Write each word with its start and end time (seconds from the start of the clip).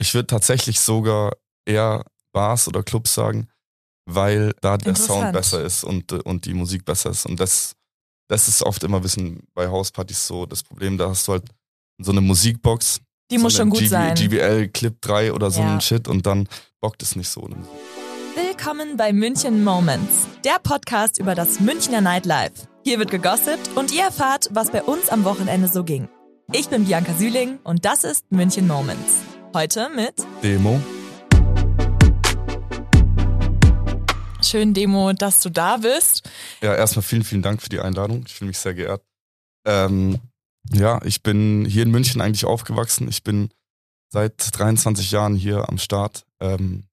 Ich 0.00 0.14
würde 0.14 0.26
tatsächlich 0.28 0.80
sogar 0.80 1.32
eher 1.66 2.04
Bars 2.32 2.68
oder 2.68 2.82
Clubs 2.82 3.14
sagen, 3.14 3.48
weil 4.06 4.52
da 4.60 4.76
der 4.76 4.94
Sound 4.94 5.32
besser 5.32 5.62
ist 5.62 5.84
und, 5.84 6.12
und 6.12 6.44
die 6.44 6.54
Musik 6.54 6.84
besser 6.84 7.10
ist. 7.10 7.26
Und 7.26 7.40
das, 7.40 7.74
das 8.28 8.48
ist 8.48 8.62
oft 8.62 8.82
immer 8.84 8.98
ein 8.98 9.02
bisschen 9.02 9.42
bei 9.54 9.66
Hauspartys 9.68 10.26
so 10.26 10.46
das 10.46 10.62
Problem. 10.62 10.98
Da 10.98 11.08
hast 11.10 11.26
du 11.26 11.32
halt 11.32 11.44
so 12.00 12.12
eine 12.12 12.20
Musikbox. 12.20 13.00
Die 13.30 13.36
so 13.36 13.42
muss 13.42 13.54
schon 13.56 13.70
gut 13.70 13.80
GB, 13.80 13.88
sein. 13.90 14.14
GBL 14.14 14.68
Clip 14.68 14.96
3 15.00 15.32
oder 15.32 15.50
so 15.50 15.60
Ja. 15.60 15.74
ein 15.74 15.80
Shit 15.80 16.06
und 16.08 16.24
dann 16.26 16.48
bockt 16.80 17.02
es 17.02 17.16
nicht 17.16 17.28
so. 17.28 17.48
Willkommen 18.36 18.96
bei 18.96 19.12
München 19.12 19.64
Moments, 19.64 20.28
der 20.44 20.58
Podcast 20.62 21.18
über 21.18 21.34
das 21.34 21.60
Münchner 21.60 22.00
Nightlife. 22.00 22.68
Hier 22.84 22.98
wird 23.00 23.10
gegossipt 23.10 23.70
und 23.74 23.92
ihr 23.92 24.04
erfahrt, 24.04 24.48
was 24.52 24.70
bei 24.70 24.82
uns 24.82 25.08
am 25.08 25.24
Wochenende 25.24 25.68
so 25.68 25.82
ging. 25.84 26.08
Ich 26.52 26.68
bin 26.68 26.86
Bianca 26.86 27.12
Süling 27.14 27.58
und 27.64 27.84
das 27.84 28.04
ist 28.04 28.30
München 28.30 28.66
Moments. 28.66 29.16
Heute 29.54 29.88
mit 29.94 30.14
Demo. 30.42 30.80
schön 34.48 34.72
Demo, 34.72 35.12
dass 35.12 35.40
du 35.40 35.50
da 35.50 35.76
bist. 35.76 36.28
Ja, 36.62 36.74
erstmal 36.74 37.02
vielen, 37.02 37.24
vielen 37.24 37.42
Dank 37.42 37.60
für 37.60 37.68
die 37.68 37.80
Einladung. 37.80 38.24
Ich 38.26 38.34
fühle 38.34 38.48
mich 38.48 38.58
sehr 38.58 38.74
geehrt. 38.74 39.04
Ähm, 39.66 40.18
ja, 40.72 41.00
ich 41.04 41.22
bin 41.22 41.64
hier 41.66 41.82
in 41.82 41.90
München 41.90 42.20
eigentlich 42.20 42.44
aufgewachsen. 42.44 43.08
Ich 43.08 43.22
bin 43.22 43.50
seit 44.10 44.58
23 44.58 45.10
Jahren 45.10 45.34
hier 45.34 45.68
am 45.68 45.78
Start. 45.78 46.26
Ähm, 46.40 46.84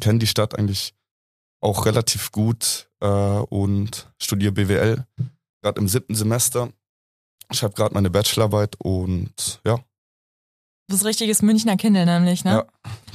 Kenne 0.00 0.18
die 0.18 0.26
Stadt 0.26 0.58
eigentlich 0.58 0.94
auch 1.60 1.86
relativ 1.86 2.32
gut 2.32 2.90
äh, 3.00 3.06
und 3.06 4.10
studiere 4.20 4.52
BWL. 4.52 5.06
Gerade 5.62 5.80
im 5.80 5.86
siebten 5.86 6.14
Semester. 6.14 6.72
Ich 7.52 7.62
habe 7.62 7.74
gerade 7.74 7.94
meine 7.94 8.10
Bachelorarbeit 8.10 8.76
und 8.80 9.60
ja. 9.64 9.78
Du 10.92 10.96
bist 10.96 11.06
richtiges 11.06 11.40
Münchner 11.40 11.78
Kindle 11.78 12.04
nämlich, 12.04 12.44
ne? 12.44 12.50
Ja, 12.50 12.64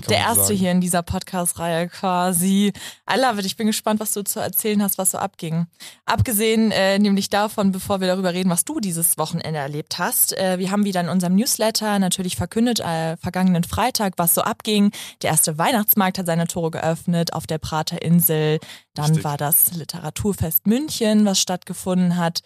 Der 0.09 0.17
erste 0.17 0.45
sagen. 0.45 0.57
hier 0.57 0.71
in 0.71 0.81
dieser 0.81 1.03
Podcast-Reihe 1.03 1.89
quasi. 1.89 2.73
I 3.07 3.19
love 3.19 3.39
it. 3.39 3.45
Ich 3.45 3.55
bin 3.55 3.67
gespannt, 3.67 3.99
was 3.99 4.13
du 4.13 4.23
zu 4.23 4.39
erzählen 4.39 4.81
hast, 4.81 4.97
was 4.97 5.11
so 5.11 5.19
abging. 5.19 5.67
Abgesehen 6.07 6.71
äh, 6.71 6.97
nämlich 6.97 7.29
davon, 7.29 7.71
bevor 7.71 8.01
wir 8.01 8.07
darüber 8.07 8.33
reden, 8.33 8.49
was 8.49 8.65
du 8.65 8.79
dieses 8.79 9.19
Wochenende 9.19 9.59
erlebt 9.59 9.99
hast. 9.99 10.35
Äh, 10.35 10.57
wir 10.57 10.71
haben 10.71 10.85
wieder 10.85 11.01
in 11.01 11.09
unserem 11.09 11.35
Newsletter 11.35 11.99
natürlich 11.99 12.35
verkündet, 12.35 12.79
äh, 12.79 13.15
vergangenen 13.17 13.63
Freitag, 13.63 14.13
was 14.17 14.33
so 14.33 14.41
abging. 14.41 14.89
Der 15.21 15.29
erste 15.29 15.59
Weihnachtsmarkt 15.59 16.17
hat 16.17 16.25
seine 16.25 16.47
Tore 16.47 16.71
geöffnet 16.71 17.33
auf 17.33 17.45
der 17.45 17.59
Prater 17.59 18.01
Insel. 18.01 18.59
Dann 18.95 19.05
Richtig. 19.05 19.23
war 19.23 19.37
das 19.37 19.73
Literaturfest 19.73 20.65
München, 20.65 21.25
was 21.25 21.39
stattgefunden 21.39 22.17
hat. 22.17 22.41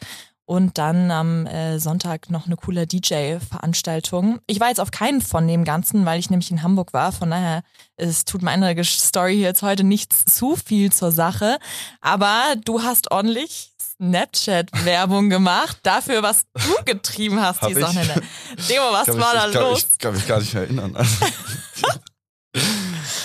Und 0.51 0.77
dann 0.77 1.11
am 1.11 1.47
äh, 1.47 1.79
Sonntag 1.79 2.29
noch 2.29 2.45
eine 2.45 2.57
coole 2.57 2.85
DJ-Veranstaltung. 2.85 4.41
Ich 4.47 4.59
war 4.59 4.67
jetzt 4.67 4.81
auf 4.81 4.91
keinen 4.91 5.21
von 5.21 5.47
dem 5.47 5.63
Ganzen, 5.63 6.05
weil 6.05 6.19
ich 6.19 6.29
nämlich 6.29 6.51
in 6.51 6.61
Hamburg 6.61 6.91
war. 6.91 7.13
Von 7.13 7.31
daher, 7.31 7.63
es 7.95 8.25
tut 8.25 8.41
meine 8.41 8.83
Story 8.83 9.35
hier 9.35 9.43
jetzt 9.43 9.61
heute 9.61 9.85
nicht 9.85 10.11
zu 10.11 10.57
viel 10.57 10.91
zur 10.91 11.13
Sache. 11.13 11.57
Aber 12.01 12.55
du 12.65 12.83
hast 12.83 13.11
ordentlich 13.11 13.71
Snapchat-Werbung 13.95 15.29
gemacht 15.29 15.77
dafür, 15.83 16.21
was 16.21 16.43
du 16.53 16.75
getrieben 16.85 17.39
hast 17.39 17.63
ich? 17.65 17.81
Wochenende. 17.81 18.21
Demo, 18.67 18.91
was 18.91 19.05
kann 19.05 19.21
war 19.21 19.33
mich, 19.33 19.43
da 19.43 19.47
ich 19.47 19.55
los? 19.55 19.87
Ich 19.93 19.99
kann 19.99 20.13
mich 20.13 20.27
gar 20.27 20.39
nicht 20.41 20.53
erinnern. 20.53 20.97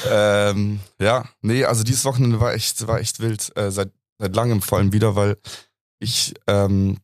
ähm, 0.08 0.78
ja, 1.00 1.24
nee, 1.42 1.64
also 1.64 1.82
dieses 1.82 2.04
Wochenende 2.04 2.38
war 2.38 2.54
echt, 2.54 2.86
war 2.86 3.00
echt 3.00 3.18
wild. 3.18 3.50
Äh, 3.56 3.72
seit, 3.72 3.90
seit 4.20 4.36
langem 4.36 4.62
vor 4.62 4.78
allem 4.78 4.92
wieder, 4.92 5.16
weil 5.16 5.36
ich 5.98 6.34
ähm, 6.46 6.98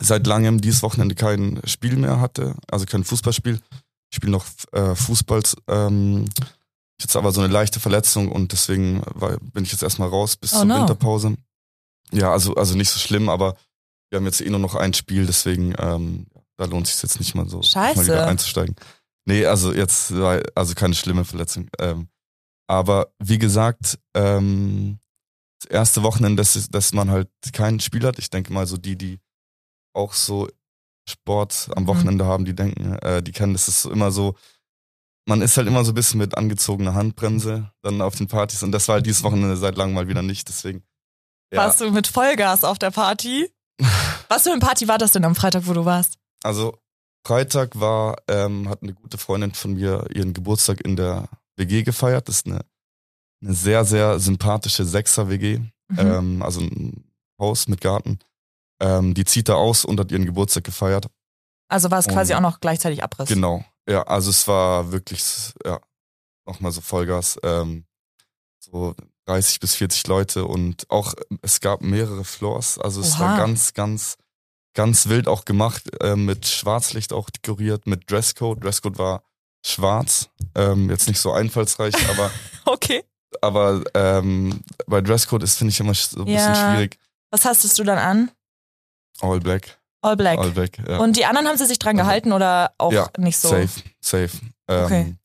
seit 0.00 0.26
langem 0.26 0.60
dieses 0.60 0.82
Wochenende 0.82 1.14
kein 1.14 1.60
Spiel 1.64 1.96
mehr 1.96 2.20
hatte, 2.20 2.56
also 2.70 2.86
kein 2.86 3.04
Fußballspiel. 3.04 3.60
Ich 4.10 4.16
spiele 4.16 4.32
noch 4.32 4.46
äh, 4.72 4.94
Fußball. 4.94 5.42
Ähm, 5.68 6.26
hatte 7.02 7.18
aber 7.18 7.32
so 7.32 7.40
eine 7.40 7.52
leichte 7.52 7.80
Verletzung 7.80 8.30
und 8.30 8.52
deswegen 8.52 9.02
war, 9.14 9.38
bin 9.38 9.64
ich 9.64 9.72
jetzt 9.72 9.82
erstmal 9.82 10.08
raus 10.08 10.36
bis 10.36 10.52
Oh 10.52 10.58
zur 10.58 10.64
no. 10.66 10.80
Winterpause. 10.80 11.36
Ja, 12.12 12.32
also, 12.32 12.54
also 12.54 12.76
nicht 12.76 12.90
so 12.90 12.98
schlimm, 12.98 13.28
aber 13.28 13.56
wir 14.10 14.18
haben 14.18 14.26
jetzt 14.26 14.40
eh 14.40 14.50
nur 14.50 14.58
noch 14.58 14.74
ein 14.74 14.94
Spiel, 14.94 15.26
deswegen 15.26 15.74
ähm, 15.78 16.26
da 16.56 16.64
lohnt 16.66 16.86
sich 16.86 17.02
jetzt 17.02 17.18
nicht 17.18 17.34
mal 17.34 17.48
so 17.48 17.62
Scheiße. 17.62 17.96
mal 17.96 18.04
wieder 18.04 18.26
einzusteigen. 18.26 18.76
Nee, 19.26 19.46
also 19.46 19.72
jetzt 19.72 20.16
war 20.16 20.42
also 20.54 20.74
keine 20.74 20.94
schlimme 20.94 21.24
Verletzung. 21.24 21.68
Ähm, 21.78 22.08
aber 22.66 23.12
wie 23.18 23.38
gesagt, 23.38 23.98
ähm, 24.14 24.98
das 25.62 25.70
erste 25.70 26.02
Wochenende, 26.02 26.40
dass, 26.40 26.68
dass 26.70 26.92
man 26.92 27.10
halt 27.10 27.28
kein 27.52 27.80
Spiel 27.80 28.04
hat. 28.04 28.18
Ich 28.18 28.30
denke 28.30 28.52
mal 28.52 28.66
so 28.66 28.76
die, 28.76 28.96
die 28.96 29.18
auch 29.92 30.12
so 30.12 30.48
Sport 31.08 31.68
am 31.76 31.84
Mhm. 31.84 31.86
Wochenende 31.88 32.24
haben, 32.26 32.44
die 32.44 32.54
denken, 32.54 32.94
äh, 32.98 33.22
die 33.22 33.32
kennen, 33.32 33.52
das 33.52 33.68
ist 33.68 33.84
immer 33.86 34.10
so, 34.12 34.34
man 35.26 35.42
ist 35.42 35.56
halt 35.56 35.66
immer 35.66 35.84
so 35.84 35.92
ein 35.92 35.94
bisschen 35.94 36.18
mit 36.18 36.36
angezogener 36.36 36.94
Handbremse 36.94 37.70
dann 37.82 38.00
auf 38.00 38.14
den 38.16 38.28
Partys 38.28 38.62
und 38.62 38.72
das 38.72 38.88
war 38.88 38.94
halt 38.96 39.06
dieses 39.06 39.22
Wochenende 39.22 39.56
seit 39.56 39.76
langem 39.76 39.94
mal 39.94 40.08
wieder 40.08 40.22
nicht, 40.22 40.48
deswegen. 40.48 40.82
Ja, 41.52 41.62
Warst 41.62 41.80
du 41.80 41.90
mit 41.90 42.06
Vollgas 42.06 42.62
auf 42.64 42.78
der 42.78 42.90
Party? 42.90 43.50
Was 44.28 44.44
für 44.44 44.50
eine 44.52 44.60
Party 44.60 44.86
war 44.88 44.98
das 44.98 45.12
denn 45.12 45.24
am 45.24 45.34
Freitag, 45.34 45.66
wo 45.66 45.72
du 45.72 45.84
warst? 45.84 46.16
also 46.42 46.78
Freitag 47.26 47.78
war, 47.78 48.16
ähm, 48.28 48.68
hat 48.68 48.82
eine 48.82 48.94
gute 48.94 49.18
Freundin 49.18 49.52
von 49.52 49.74
mir 49.74 50.06
ihren 50.14 50.32
Geburtstag 50.32 50.80
in 50.80 50.96
der 50.96 51.28
WG 51.56 51.82
gefeiert. 51.82 52.28
Das 52.28 52.36
ist 52.36 52.46
eine, 52.46 52.64
eine 53.42 53.52
sehr, 53.52 53.84
sehr 53.84 54.18
sympathische 54.18 54.86
Sechser-WG. 54.86 55.58
Mhm. 55.58 55.98
Ähm, 55.98 56.42
also 56.42 56.60
ein 56.60 57.04
Haus 57.38 57.68
mit 57.68 57.82
Garten. 57.82 58.20
Ähm, 58.80 59.14
die 59.14 59.24
zieht 59.24 59.48
da 59.48 59.54
aus 59.54 59.84
und 59.84 60.00
hat 60.00 60.10
ihren 60.10 60.24
Geburtstag 60.26 60.64
gefeiert. 60.64 61.06
also 61.68 61.90
war 61.90 61.98
es 61.98 62.08
quasi 62.08 62.32
und- 62.32 62.38
auch 62.38 62.42
noch 62.50 62.60
gleichzeitig 62.60 63.02
Abriss. 63.04 63.28
Genau. 63.28 63.64
Ja, 63.88 64.02
also 64.04 64.30
es 64.30 64.46
war 64.48 64.90
wirklich, 64.92 65.22
ja, 65.64 65.80
nochmal 66.46 66.72
so 66.72 66.80
Vollgas. 66.80 67.38
Ähm, 67.42 67.84
so 68.58 68.94
30 69.26 69.60
bis 69.60 69.74
40 69.76 70.06
Leute 70.06 70.44
und 70.46 70.90
auch 70.90 71.14
es 71.42 71.60
gab 71.60 71.82
mehrere 71.82 72.24
Floors. 72.24 72.78
Also 72.78 73.00
es 73.00 73.14
Oha. 73.14 73.20
war 73.20 73.36
ganz, 73.38 73.74
ganz, 73.74 74.16
ganz 74.74 75.08
wild 75.08 75.28
auch 75.28 75.44
gemacht, 75.44 75.82
äh, 76.02 76.16
mit 76.16 76.46
Schwarzlicht 76.46 77.12
auch 77.12 77.30
dekoriert, 77.30 77.86
mit 77.86 78.10
Dresscode. 78.10 78.62
Dresscode 78.64 78.98
war 78.98 79.22
schwarz. 79.64 80.30
Ähm, 80.54 80.88
jetzt 80.90 81.06
nicht 81.08 81.20
so 81.20 81.32
einfallsreich, 81.32 81.94
aber, 82.10 82.30
Okay. 82.64 83.04
aber 83.42 83.82
ähm, 83.94 84.62
bei 84.86 85.00
Dresscode 85.00 85.42
ist, 85.42 85.58
finde 85.58 85.72
ich, 85.72 85.80
immer 85.80 85.94
so 85.94 86.20
ein 86.20 86.24
bisschen 86.24 86.38
Ja. 86.54 86.72
schwierig. 86.72 86.98
Was 87.30 87.44
hastest 87.44 87.78
du 87.78 87.84
dann 87.84 87.98
an? 87.98 88.30
All 89.20 89.40
black. 89.40 89.78
All 90.02 90.16
Black. 90.16 90.38
All 90.38 90.50
black, 90.52 90.78
ja. 90.88 90.98
Und 90.98 91.16
die 91.18 91.26
anderen 91.26 91.46
haben 91.46 91.58
sie 91.58 91.66
sich 91.66 91.78
dran 91.78 91.98
Also, 91.98 92.08
gehalten 92.08 92.32
oder 92.32 92.72
auch 92.78 92.90
ja, 92.92 93.10
nicht 93.18 93.36
so? 93.36 93.48
Safe, 93.48 93.68
safe. 94.00 94.30
Ähm, 94.68 94.84
Okay. 94.86 95.16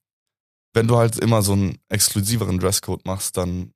Wenn 0.74 0.88
du 0.88 0.98
halt 0.98 1.18
immer 1.20 1.42
so 1.42 1.54
einen 1.54 1.78
exklusiveren 1.88 2.60
Dresscode 2.60 3.06
machst, 3.06 3.38
dann 3.38 3.72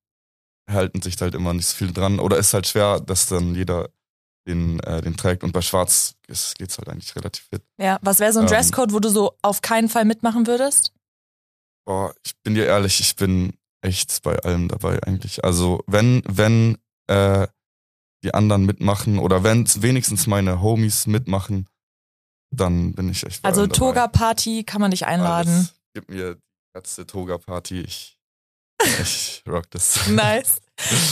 halten 0.70 1.02
sich 1.02 1.16
halt 1.22 1.36
immer 1.36 1.54
nicht 1.54 1.68
so 1.68 1.76
viele 1.78 1.94
dran. 1.94 2.20
Oder 2.20 2.36
ist 2.38 2.54
halt 2.54 2.68
schwer, 2.68 3.00
dass 3.00 3.28
dann 3.28 3.56
jeder 3.56 3.88
den, 4.46 4.82
äh, 4.82 5.02
den 5.02 5.16
trägt. 5.16 5.46
Und 5.46 5.54
bei 5.54 5.62
Schwarz 5.62 6.16
ist, 6.28 6.56
geht's 6.58 6.78
halt 6.78 6.90
eigentlich 6.90 7.16
relativ 7.16 7.46
fit. 7.46 7.64
Ja, 7.78 7.98
was 8.02 8.20
wäre 8.20 8.34
so 8.34 8.40
ein 8.40 8.46
Ähm. 8.48 8.52
Dresscode, 8.52 8.92
wo 8.92 9.00
du 9.00 9.08
so 9.08 9.38
auf 9.42 9.62
keinen 9.62 9.88
Fall 9.88 10.04
mitmachen 10.04 10.48
würdest? 10.48 10.92
Boah, 11.86 12.14
ich 12.26 12.34
bin 12.44 12.56
dir 12.56 12.66
ehrlich, 12.66 13.00
ich 13.00 13.16
bin 13.16 13.54
echt 13.82 14.22
bei 14.24 14.38
allem 14.40 14.68
dabei 14.68 15.02
eigentlich. 15.04 15.46
Also 15.46 15.82
wenn, 15.88 16.22
wenn 16.28 16.78
äh, 17.08 17.48
die 18.24 18.34
anderen 18.34 18.66
mitmachen 18.66 19.20
oder 19.20 19.44
wenn 19.44 19.66
wenigstens 19.82 20.28
meine 20.28 20.62
Homies 20.62 21.08
mitmachen, 21.08 21.68
dann 22.52 22.94
bin 22.94 23.10
ich 23.10 23.26
echt 23.26 23.46
Also. 23.46 23.68
Toga-Party 23.68 24.64
kann 24.64 24.82
man 24.82 24.92
dich 24.92 25.06
einladen. 25.06 25.54
Alles. 25.54 25.76
Gib 25.94 26.10
mir 26.10 26.36
die 26.36 26.42
letzte 26.74 27.06
Toga-Party. 27.06 27.82
Ich, 27.82 28.20
ich 29.02 29.44
rock 29.48 29.70
das. 29.72 30.08
Nice. 30.08 30.58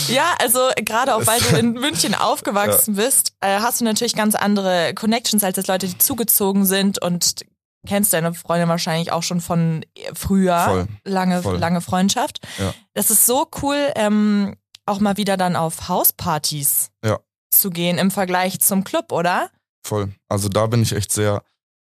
Ja, 0.07 0.35
also 0.39 0.59
gerade 0.77 1.15
auch 1.15 1.27
weil 1.27 1.39
du 1.41 1.55
in 1.59 1.73
München 1.73 2.15
aufgewachsen 2.15 2.95
bist, 2.95 3.33
äh, 3.41 3.59
hast 3.59 3.81
du 3.81 3.85
natürlich 3.85 4.15
ganz 4.15 4.35
andere 4.35 4.93
Connections 4.93 5.43
als 5.43 5.57
jetzt 5.57 5.67
Leute, 5.67 5.87
die 5.87 5.97
zugezogen 5.97 6.65
sind 6.65 7.01
und 7.01 7.45
kennst 7.85 8.13
deine 8.13 8.33
Freundin 8.33 8.69
wahrscheinlich 8.69 9.11
auch 9.11 9.23
schon 9.23 9.41
von 9.41 9.85
früher. 10.13 10.59
Voll. 10.59 10.87
Lange, 11.03 11.41
Voll. 11.41 11.57
lange 11.57 11.81
Freundschaft. 11.81 12.39
Ja. 12.57 12.73
Das 12.93 13.11
ist 13.11 13.25
so 13.25 13.47
cool, 13.61 13.91
ähm, 13.95 14.55
auch 14.87 14.99
mal 14.99 15.17
wieder 15.17 15.37
dann 15.37 15.55
auf 15.55 15.87
Hauspartys 15.87 16.91
Ja. 17.03 17.19
zu 17.51 17.69
gehen 17.69 17.97
im 17.97 18.11
Vergleich 18.11 18.59
zum 18.59 18.83
Club, 18.83 19.11
oder? 19.11 19.49
Voll. 19.85 20.13
Also 20.29 20.49
da 20.49 20.67
bin 20.67 20.81
ich 20.81 20.93
echt 20.93 21.11
sehr, 21.11 21.43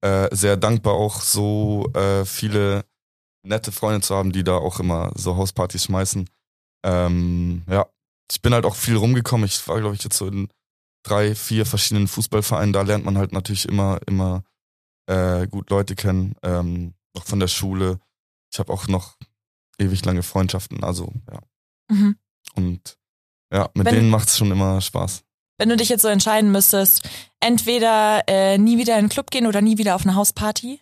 äh, 0.01 0.33
sehr 0.35 0.57
dankbar, 0.57 0.93
auch 0.93 1.21
so 1.21 1.89
äh, 1.93 2.25
viele 2.25 2.85
nette 3.43 3.71
Freunde 3.71 4.01
zu 4.01 4.15
haben, 4.15 4.31
die 4.31 4.43
da 4.43 4.57
auch 4.57 4.79
immer 4.79 5.11
so 5.15 5.35
Hauspartys 5.37 5.85
schmeißen. 5.85 6.29
Ähm, 6.85 7.63
ja, 7.69 7.87
ich 8.31 8.41
bin 8.41 8.53
halt 8.53 8.65
auch 8.65 8.75
viel 8.75 8.97
rumgekommen. 8.97 9.45
Ich 9.45 9.65
war, 9.67 9.79
glaube 9.79 9.95
ich, 9.95 10.03
jetzt 10.03 10.17
so 10.17 10.27
in 10.27 10.49
drei, 11.03 11.33
vier 11.35 11.65
verschiedenen 11.65 12.07
Fußballvereinen. 12.09 12.73
Da 12.73 12.81
lernt 12.81 13.05
man 13.05 13.17
halt 13.17 13.31
natürlich 13.31 13.67
immer, 13.67 13.99
immer 14.05 14.43
äh, 15.09 15.47
gut 15.47 15.69
Leute 15.69 15.95
kennen, 15.95 16.35
ähm, 16.43 16.93
auch 17.17 17.23
von 17.23 17.39
der 17.39 17.47
Schule. 17.47 17.99
Ich 18.51 18.59
habe 18.59 18.71
auch 18.73 18.87
noch 18.87 19.15
ewig 19.79 20.03
lange 20.03 20.23
Freundschaften. 20.23 20.83
Also 20.83 21.13
ja. 21.31 21.39
Mhm. 21.89 22.17
Und 22.55 22.97
ja, 23.53 23.69
mit 23.73 23.85
Wenn- 23.87 23.95
denen 23.95 24.09
macht's 24.09 24.37
schon 24.37 24.51
immer 24.51 24.81
Spaß. 24.81 25.23
Wenn 25.59 25.69
du 25.69 25.77
dich 25.77 25.89
jetzt 25.89 26.03
so 26.03 26.07
entscheiden 26.07 26.51
müsstest, 26.51 27.09
entweder 27.39 28.23
äh, 28.27 28.57
nie 28.59 28.77
wieder 28.77 28.95
in 28.99 29.05
den 29.05 29.09
Club 29.09 29.31
gehen 29.31 29.47
oder 29.47 29.61
nie 29.61 29.77
wieder 29.79 29.95
auf 29.95 30.03
eine 30.03 30.13
Hausparty? 30.13 30.81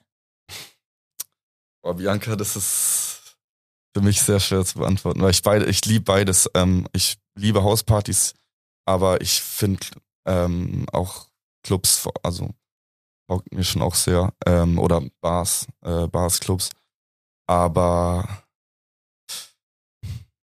Oh, 1.83 1.93
Bianca, 1.93 2.35
das 2.35 2.55
ist 2.55 3.37
für 3.95 4.01
mich 4.01 4.21
sehr 4.21 4.39
schwer 4.41 4.65
zu 4.65 4.79
beantworten, 4.79 5.21
weil 5.21 5.31
ich 5.31 5.43
beide, 5.43 5.65
ich 5.65 5.85
liebe 5.85 6.03
beides. 6.03 6.49
Ähm, 6.55 6.87
ich 6.91 7.17
liebe 7.37 7.63
Hauspartys, 7.63 8.33
aber 8.85 9.21
ich 9.21 9.41
finde 9.41 9.85
ähm, 10.27 10.85
auch 10.91 11.27
Clubs, 11.63 12.07
also 12.23 12.49
taugt 13.29 13.53
mir 13.53 13.63
schon 13.63 13.81
auch 13.81 13.95
sehr, 13.95 14.33
ähm, 14.45 14.77
oder 14.79 15.01
Bars, 15.21 15.67
äh, 15.83 16.07
Bars, 16.07 16.39
Clubs. 16.39 16.71
Aber 17.47 18.44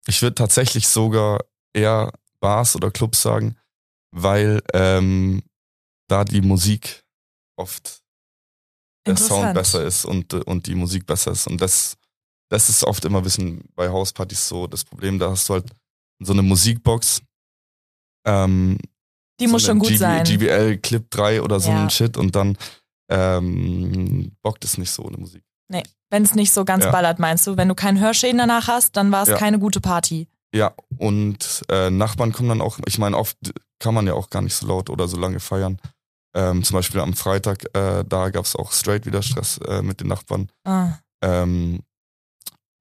ich 0.08 0.22
würde 0.22 0.36
tatsächlich 0.36 0.88
sogar 0.88 1.40
eher 1.74 2.12
Bars 2.40 2.76
oder 2.76 2.92
Clubs 2.92 3.22
sagen, 3.22 3.58
weil 4.12 4.62
ähm, 4.74 5.44
da 6.08 6.24
die 6.24 6.42
Musik 6.42 7.04
oft 7.58 8.02
der 9.06 9.18
Sound 9.18 9.54
besser 9.54 9.84
ist 9.84 10.06
und, 10.06 10.34
und 10.34 10.68
die 10.68 10.76
Musik 10.76 11.06
besser 11.06 11.32
ist. 11.32 11.48
Und 11.48 11.62
das, 11.62 11.98
das 12.50 12.70
ist 12.70 12.84
oft 12.84 13.04
immer 13.06 13.20
ein 13.20 13.24
bisschen 13.24 13.64
bei 13.76 13.90
Hauspartys 13.90 14.48
so 14.48 14.68
das 14.68 14.84
Problem. 14.84 15.20
Da 15.20 15.32
hast 15.32 15.48
du 15.50 15.56
halt 15.56 15.70
so 16.20 16.34
eine 16.34 16.42
Musikbox. 16.42 17.22
Ähm, 18.26 18.78
die 19.40 19.46
so 19.46 19.52
muss 19.52 19.64
schon 19.64 19.80
gut 19.80 19.90
GB, 19.90 19.98
sein. 20.00 20.24
GBL 20.24 20.78
Clip 20.78 21.10
3 21.10 21.42
oder 21.42 21.60
so 21.60 21.70
ja. 21.70 21.84
ein 21.84 21.90
Shit 21.90 22.18
und 22.18 22.36
dann 22.36 22.58
ähm, 23.10 24.32
bockt 24.42 24.66
es 24.66 24.78
nicht 24.78 24.92
so 24.92 25.04
ohne 25.04 25.18
Musik. 25.18 25.44
Nee, 25.70 25.84
wenn 26.10 26.24
es 26.24 26.36
nicht 26.36 26.52
so 26.52 26.66
ganz 26.66 26.86
ja. 26.86 26.92
ballert, 26.92 27.20
meinst 27.20 27.46
du? 27.48 27.58
Wenn 27.58 27.68
du 27.68 27.76
keinen 27.76 28.00
Hörschäden 28.00 28.38
danach 28.38 28.68
hast, 28.68 28.96
dann 28.96 29.12
war 29.12 29.24
es 29.24 29.30
ja. 29.30 29.38
keine 29.38 29.60
gute 29.60 29.82
Party. 29.82 30.28
Ja, 30.54 30.74
und 30.98 31.64
äh, 31.70 31.90
Nachbarn 31.90 32.32
kommen 32.32 32.50
dann 32.50 32.62
auch, 32.62 32.80
ich 32.86 32.98
meine, 32.98 33.18
oft 33.18 33.38
kann 33.80 33.94
man 33.94 34.08
ja 34.08 34.14
auch 34.14 34.30
gar 34.30 34.42
nicht 34.42 34.56
so 34.56 34.66
laut 34.68 34.90
oder 34.90 35.08
so 35.08 35.18
lange 35.18 35.40
feiern. 35.40 35.80
Ähm, 36.34 36.64
zum 36.64 36.76
Beispiel 36.76 37.02
am 37.02 37.14
Freitag, 37.14 37.66
äh, 37.76 38.04
da 38.08 38.30
gab 38.30 38.46
es 38.46 38.56
auch 38.56 38.72
straight 38.72 39.06
wieder 39.06 39.22
Stress 39.22 39.58
äh, 39.60 39.82
mit 39.82 40.00
den 40.00 40.08
Nachbarn. 40.08 40.50
Ah. 40.64 40.94
Ähm, 41.22 41.82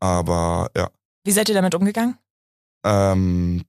aber 0.00 0.70
ja. 0.76 0.90
Wie 1.24 1.32
seid 1.32 1.48
ihr 1.48 1.54
damit 1.54 1.74
umgegangen? 1.74 2.18
Ähm, 2.84 3.64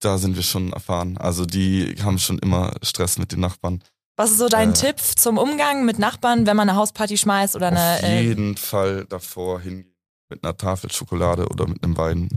da 0.00 0.18
sind 0.18 0.36
wir 0.36 0.42
schon 0.42 0.72
erfahren. 0.72 1.18
Also 1.18 1.44
die 1.44 1.96
haben 2.02 2.18
schon 2.18 2.38
immer 2.38 2.74
Stress 2.82 3.18
mit 3.18 3.32
den 3.32 3.40
Nachbarn. 3.40 3.82
Was 4.22 4.30
ist 4.30 4.38
so 4.38 4.48
dein 4.48 4.70
äh, 4.70 4.74
Tipp 4.74 5.00
zum 5.00 5.36
Umgang 5.36 5.84
mit 5.84 5.98
Nachbarn, 5.98 6.46
wenn 6.46 6.56
man 6.56 6.68
eine 6.68 6.78
Hausparty 6.78 7.18
schmeißt 7.18 7.56
oder 7.56 7.66
eine? 7.66 7.94
Auf 7.96 8.02
äh, 8.04 8.22
jeden 8.22 8.54
äh, 8.54 8.56
Fall 8.56 9.04
davor 9.06 9.58
hingehen 9.58 9.96
mit 10.30 10.44
einer 10.44 10.56
Tafel 10.56 10.92
Schokolade 10.92 11.48
oder 11.48 11.66
mit 11.66 11.82
einem 11.82 11.96
Wein. 11.96 12.28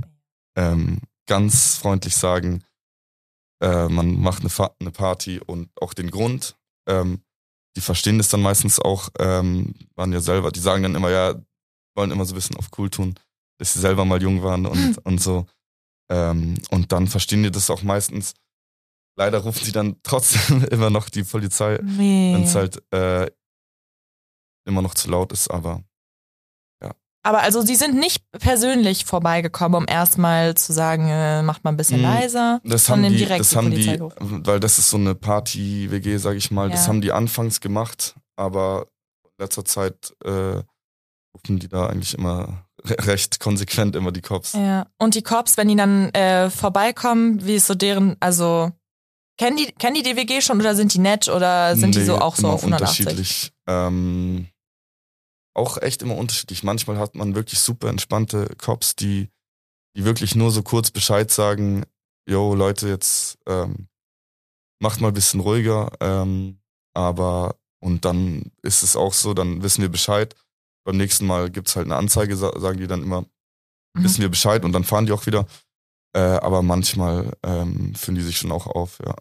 Ähm, 0.58 0.98
ganz 1.28 1.78
freundlich 1.78 2.16
sagen, 2.16 2.64
äh, 3.62 3.88
man 3.88 4.20
macht 4.20 4.42
eine, 4.42 4.72
eine, 4.80 4.90
Party 4.90 5.40
und 5.40 5.70
auch 5.80 5.94
den 5.94 6.10
Grund. 6.10 6.58
Ähm, 6.88 7.22
die 7.76 7.82
verstehen 7.82 8.18
das 8.18 8.30
dann 8.30 8.42
meistens 8.42 8.80
auch, 8.80 9.10
ähm, 9.20 9.76
waren 9.94 10.12
ja 10.12 10.22
selber, 10.22 10.52
die 10.52 10.62
sagen 10.62 10.82
dann 10.82 10.96
immer, 10.96 11.12
ja, 11.12 11.36
wollen 11.96 12.10
immer 12.10 12.26
so 12.26 12.34
ein 12.34 12.38
bisschen 12.38 12.58
auf 12.58 12.72
cool 12.80 12.90
tun, 12.90 13.14
dass 13.60 13.74
sie 13.74 13.80
selber 13.80 14.06
mal 14.06 14.24
jung 14.24 14.42
waren 14.42 14.66
und, 14.66 15.06
und 15.06 15.22
so. 15.22 15.46
Ähm, 16.10 16.56
und 16.72 16.92
dann 16.92 17.06
verstehen 17.06 17.44
die 17.44 17.52
das 17.52 17.70
auch 17.70 17.84
meistens. 17.84 18.34
Leider 19.17 19.39
rufen 19.39 19.63
sie 19.63 19.71
dann 19.71 19.95
trotzdem 20.03 20.63
immer 20.71 20.89
noch 20.89 21.09
die 21.09 21.23
Polizei, 21.23 21.79
wenn 21.81 22.44
es 22.44 22.56
halt 22.56 22.81
äh, 22.94 23.27
immer 24.65 24.81
noch 24.81 24.94
zu 24.94 25.09
laut 25.09 25.31
ist, 25.31 25.50
aber 25.50 25.83
ja. 26.83 26.91
Aber 27.23 27.41
also 27.41 27.62
sie 27.62 27.75
sind 27.75 27.95
nicht 27.95 28.23
persönlich 28.31 29.06
vorbeigekommen, 29.06 29.83
um 29.83 29.85
erstmal 29.88 30.56
zu 30.56 30.73
sagen, 30.73 31.07
äh, 31.07 31.44
macht 31.44 31.63
mal 31.63 31.71
ein 31.71 31.77
bisschen 31.77 32.01
hm, 32.01 32.03
leiser, 32.03 32.62
das 32.65 32.89
haben 32.89 33.03
die, 33.03 33.15
direkt 33.15 33.39
das 33.39 33.51
die 33.51 33.56
haben 33.56 33.69
Polizei 33.69 33.97
die. 33.97 34.45
Weil 34.45 34.59
das 34.59 34.79
ist 34.79 34.89
so 34.89 34.97
eine 34.97 35.15
Party-WG, 35.15 36.17
sag 36.17 36.35
ich 36.35 36.51
mal, 36.51 36.67
ja. 36.67 36.75
das 36.75 36.88
haben 36.88 37.01
die 37.01 37.12
anfangs 37.12 37.62
gemacht, 37.62 38.15
aber 38.35 38.88
in 39.23 39.44
letzter 39.44 39.63
Zeit 39.63 40.13
äh, 40.25 40.62
rufen 41.35 41.59
die 41.59 41.69
da 41.69 41.88
eigentlich 41.88 42.17
immer 42.17 42.65
recht 42.85 43.39
konsequent 43.39 43.95
immer 43.95 44.12
die 44.12 44.21
Cops. 44.21 44.53
Ja. 44.53 44.88
Und 44.97 45.15
die 45.15 45.23
Cops, 45.23 45.56
wenn 45.56 45.69
die 45.69 45.75
dann 45.75 46.09
äh, 46.09 46.50
vorbeikommen, 46.50 47.45
wie 47.45 47.56
ist 47.56 47.67
so 47.67 47.75
deren, 47.75 48.17
also 48.19 48.71
kennen 49.38 49.58
die, 49.58 49.72
kennen 49.74 49.96
die 49.96 50.04
DWG 50.04 50.42
schon 50.42 50.60
oder 50.60 50.76
sind 50.76 50.94
die 50.94 51.00
nett 51.00 51.28
oder 51.28 51.76
sind 51.76 51.92
nee, 51.92 52.02
die 52.02 52.06
so 52.06 52.20
auch 52.20 52.36
so 52.36 52.48
auf 52.48 52.64
180? 52.64 53.06
unterschiedlich. 53.06 53.54
Ähm, 53.68 54.48
auch 55.56 55.82
echt 55.82 56.02
immer 56.02 56.18
unterschiedlich. 56.18 56.64
Manchmal 56.64 56.98
hat 56.98 57.16
man 57.16 57.36
wirklich 57.36 57.60
super 57.60 57.90
entspannte 57.90 58.48
Cops, 58.58 58.96
die, 58.96 59.30
die 59.96 60.06
wirklich 60.06 60.36
nur 60.36 60.52
so 60.52 60.64
kurz 60.64 60.92
Bescheid 60.92 61.32
sagen, 61.32 61.86
yo 62.28 62.56
Leute, 62.56 62.88
jetzt 62.88 63.38
ähm, 63.48 63.88
macht 64.82 65.02
mal 65.02 65.10
ein 65.10 65.14
bisschen 65.14 65.40
ruhiger. 65.40 65.92
Ähm, 66.00 66.60
aber 66.94 67.56
und 67.82 68.06
dann 68.06 68.52
ist 68.64 68.84
es 68.84 68.96
auch 68.96 69.14
so, 69.14 69.34
dann 69.34 69.62
wissen 69.64 69.82
wir 69.82 69.90
Bescheid 69.90 70.36
beim 70.86 70.98
nächsten 70.98 71.26
Mal 71.26 71.50
gibt 71.50 71.68
es 71.68 71.76
halt 71.76 71.88
eine 71.88 71.96
Anzeige, 71.96 72.38
sagen 72.38 72.78
die 72.78 72.88
dann 72.88 73.04
immer, 73.04 73.22
mhm. 73.22 74.04
wissen 74.04 74.22
wir 74.22 74.30
Bescheid 74.30 74.64
und 74.64 74.72
dann 74.72 74.84
fahren 74.84 75.06
die 75.06 75.12
auch 75.12 75.26
wieder. 75.26 75.46
Äh, 76.16 76.20
aber 76.20 76.62
manchmal 76.62 77.36
ähm, 77.44 77.94
fühlen 77.96 78.16
die 78.16 78.24
sich 78.24 78.38
schon 78.38 78.52
auch 78.52 78.68
auf, 78.68 79.00
ja. 79.06 79.16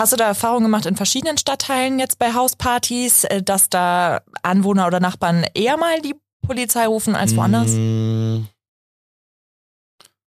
Hast 0.00 0.14
du 0.14 0.16
da 0.16 0.28
Erfahrungen 0.28 0.64
gemacht 0.64 0.86
in 0.86 0.96
verschiedenen 0.96 1.36
Stadtteilen 1.36 1.98
jetzt 1.98 2.18
bei 2.18 2.32
Hauspartys, 2.32 3.24
äh, 3.24 3.42
dass 3.42 3.68
da 3.68 4.22
Anwohner 4.42 4.86
oder 4.86 4.98
Nachbarn 4.98 5.44
eher 5.52 5.76
mal 5.76 6.00
die 6.00 6.14
Polizei 6.40 6.86
rufen 6.86 7.14
als 7.14 7.36
woanders? 7.36 7.72
Mm. 7.72 8.46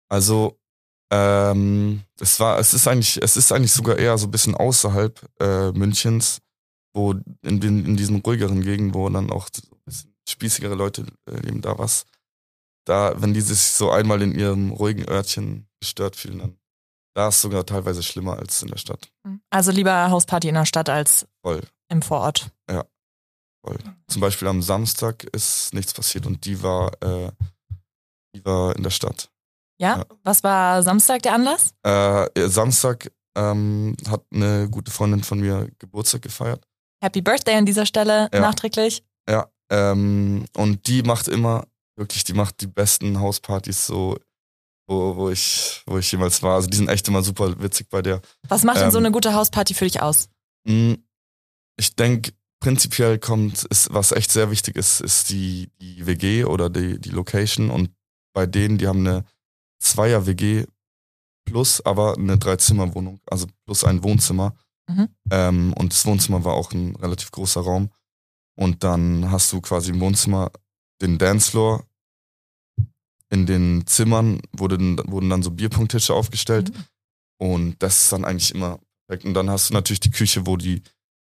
Also 0.08 0.58
ähm, 1.12 2.00
es 2.18 2.40
war, 2.40 2.58
es 2.58 2.72
ist 2.72 2.88
eigentlich, 2.88 3.22
es 3.22 3.36
ist 3.36 3.52
eigentlich 3.52 3.74
sogar 3.74 3.98
eher 3.98 4.16
so 4.16 4.28
ein 4.28 4.30
bisschen 4.30 4.54
außerhalb 4.54 5.28
äh, 5.42 5.72
Münchens, 5.72 6.38
wo 6.94 7.12
in, 7.12 7.60
in, 7.60 7.84
in 7.84 7.96
diesen 7.98 8.20
ruhigeren 8.20 8.62
Gegenden, 8.62 8.94
wo 8.94 9.10
dann 9.10 9.30
auch 9.30 9.50
spießigere 10.26 10.74
Leute 10.74 11.04
äh, 11.26 11.36
leben, 11.36 11.60
da 11.60 11.76
was. 11.76 12.06
Da, 12.86 13.12
wenn 13.20 13.34
die 13.34 13.42
sich 13.42 13.58
so 13.58 13.90
einmal 13.90 14.22
in 14.22 14.34
ihrem 14.34 14.70
ruhigen 14.70 15.06
Örtchen 15.06 15.68
gestört 15.80 16.16
fühlen, 16.16 16.38
dann 16.38 16.59
da 17.14 17.28
ist 17.28 17.40
sogar 17.40 17.66
teilweise 17.66 18.02
schlimmer 18.02 18.38
als 18.38 18.62
in 18.62 18.68
der 18.68 18.76
Stadt. 18.78 19.10
Mhm. 19.24 19.40
Also 19.50 19.70
lieber 19.70 20.10
Hausparty 20.10 20.48
in 20.48 20.54
der 20.54 20.66
Stadt 20.66 20.88
als 20.88 21.26
voll. 21.42 21.60
im 21.88 22.02
Vorort. 22.02 22.50
Ja. 22.70 22.84
Voll. 23.64 23.78
Zum 24.08 24.20
Beispiel 24.20 24.48
am 24.48 24.62
Samstag 24.62 25.24
ist 25.24 25.74
nichts 25.74 25.92
passiert 25.92 26.26
und 26.26 26.44
die 26.46 26.62
war, 26.62 26.92
äh, 27.02 27.30
die 28.34 28.44
war 28.44 28.74
in 28.74 28.82
der 28.82 28.90
Stadt. 28.90 29.30
Ja? 29.78 29.98
ja. 29.98 30.06
Was 30.22 30.42
war 30.42 30.82
Samstag 30.82 31.22
der 31.22 31.34
Anlass? 31.34 31.74
Äh, 31.82 32.48
Samstag 32.48 33.12
ähm, 33.36 33.96
hat 34.08 34.24
eine 34.32 34.68
gute 34.70 34.90
Freundin 34.90 35.22
von 35.22 35.40
mir 35.40 35.70
Geburtstag 35.78 36.22
gefeiert. 36.22 36.66
Happy 37.02 37.20
Birthday 37.20 37.56
an 37.56 37.66
dieser 37.66 37.86
Stelle, 37.86 38.28
ja. 38.32 38.40
nachträglich. 38.40 39.04
Ja, 39.28 39.50
ähm, 39.70 40.44
und 40.56 40.86
die 40.86 41.02
macht 41.02 41.28
immer, 41.28 41.66
wirklich, 41.96 42.24
die 42.24 42.34
macht 42.34 42.60
die 42.60 42.66
besten 42.66 43.20
Hauspartys 43.20 43.86
so, 43.86 44.18
wo, 44.90 45.16
wo, 45.16 45.30
ich, 45.30 45.82
wo 45.86 45.98
ich 45.98 46.10
jemals 46.10 46.42
war. 46.42 46.56
Also 46.56 46.68
die 46.68 46.76
sind 46.76 46.88
echt 46.88 47.06
immer 47.06 47.22
super 47.22 47.62
witzig 47.62 47.88
bei 47.88 48.02
der. 48.02 48.20
Was 48.48 48.64
macht 48.64 48.78
denn 48.78 48.86
ähm, 48.86 48.90
so 48.90 48.98
eine 48.98 49.12
gute 49.12 49.34
Hausparty 49.34 49.72
für 49.74 49.84
dich 49.84 50.02
aus? 50.02 50.28
Hm, 50.66 51.02
ich 51.76 51.94
denke, 51.94 52.32
prinzipiell 52.58 53.18
kommt, 53.18 53.64
ist, 53.64 53.94
was 53.94 54.10
echt 54.10 54.32
sehr 54.32 54.50
wichtig 54.50 54.76
ist, 54.76 55.00
ist 55.00 55.30
die, 55.30 55.70
die 55.80 56.06
WG 56.06 56.44
oder 56.44 56.68
die, 56.68 57.00
die 57.00 57.10
Location. 57.10 57.70
Und 57.70 57.90
bei 58.34 58.46
denen, 58.46 58.78
die 58.78 58.88
haben 58.88 59.06
eine 59.06 59.24
Zweier-WG 59.78 60.66
plus, 61.44 61.80
aber 61.86 62.16
eine 62.16 62.36
Dreizimmerwohnung, 62.36 63.20
also 63.30 63.46
plus 63.64 63.84
ein 63.84 64.02
Wohnzimmer. 64.02 64.56
Mhm. 64.88 65.08
Ähm, 65.30 65.72
und 65.74 65.92
das 65.92 66.04
Wohnzimmer 66.04 66.44
war 66.44 66.54
auch 66.54 66.72
ein 66.72 66.96
relativ 66.96 67.30
großer 67.30 67.60
Raum. 67.60 67.90
Und 68.56 68.82
dann 68.82 69.30
hast 69.30 69.52
du 69.52 69.60
quasi 69.60 69.92
im 69.92 70.00
Wohnzimmer 70.00 70.50
den 71.00 71.16
Dancefloor. 71.16 71.84
In 73.30 73.46
den 73.46 73.86
Zimmern 73.86 74.40
wurden, 74.52 75.00
wurden 75.10 75.30
dann 75.30 75.42
so 75.42 75.50
Bierpunkttische 75.50 76.14
aufgestellt. 76.14 76.74
Mhm. 76.74 76.84
Und 77.38 77.82
das 77.82 78.02
ist 78.02 78.12
dann 78.12 78.24
eigentlich 78.24 78.54
immer 78.54 78.78
perfekt. 79.06 79.24
Und 79.24 79.34
dann 79.34 79.48
hast 79.48 79.70
du 79.70 79.74
natürlich 79.74 80.00
die 80.00 80.10
Küche, 80.10 80.46
wo 80.46 80.56
die 80.56 80.82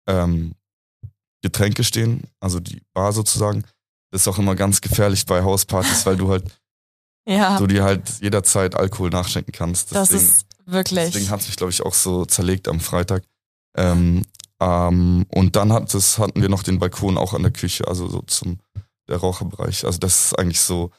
ähm, 0.08 0.54
Getränke 1.42 1.84
stehen, 1.84 2.24
also 2.40 2.60
die 2.60 2.82
Bar 2.94 3.14
sozusagen. 3.14 3.64
Das 4.12 4.22
ist 4.22 4.28
auch 4.28 4.38
immer 4.38 4.56
ganz 4.56 4.82
gefährlich 4.82 5.26
bei 5.26 5.44
Hauspartys, 5.44 6.06
weil 6.06 6.18
du 6.18 6.30
halt 6.30 6.44
ja. 7.28 7.58
du 7.58 7.68
dir 7.68 7.84
halt 7.84 8.20
jederzeit 8.22 8.76
Alkohol 8.76 9.10
nachschenken 9.10 9.52
kannst. 9.52 9.92
Deswegen, 9.92 10.20
das 10.20 10.28
ist 10.28 10.46
wirklich. 10.66 11.12
Deswegen 11.12 11.30
hat 11.30 11.42
es 11.42 11.48
mich, 11.48 11.56
glaube 11.56 11.72
ich, 11.72 11.82
auch 11.82 11.94
so 11.94 12.26
zerlegt 12.26 12.68
am 12.68 12.80
Freitag. 12.80 13.24
Ähm, 13.76 14.24
ähm, 14.60 15.26
und 15.30 15.56
dann 15.56 15.74
hat, 15.74 15.94
das 15.94 16.18
hatten 16.18 16.42
wir 16.42 16.50
noch 16.50 16.64
den 16.64 16.80
Balkon 16.80 17.18
auch 17.18 17.34
an 17.34 17.44
der 17.44 17.52
Küche, 17.52 17.88
also 17.88 18.08
so 18.08 18.22
zum 18.22 18.60
der 19.08 19.18
Raucherbereich. 19.18 19.86
Also 19.86 20.00
das 20.00 20.26
ist 20.26 20.40
eigentlich 20.40 20.62
so, 20.62 20.92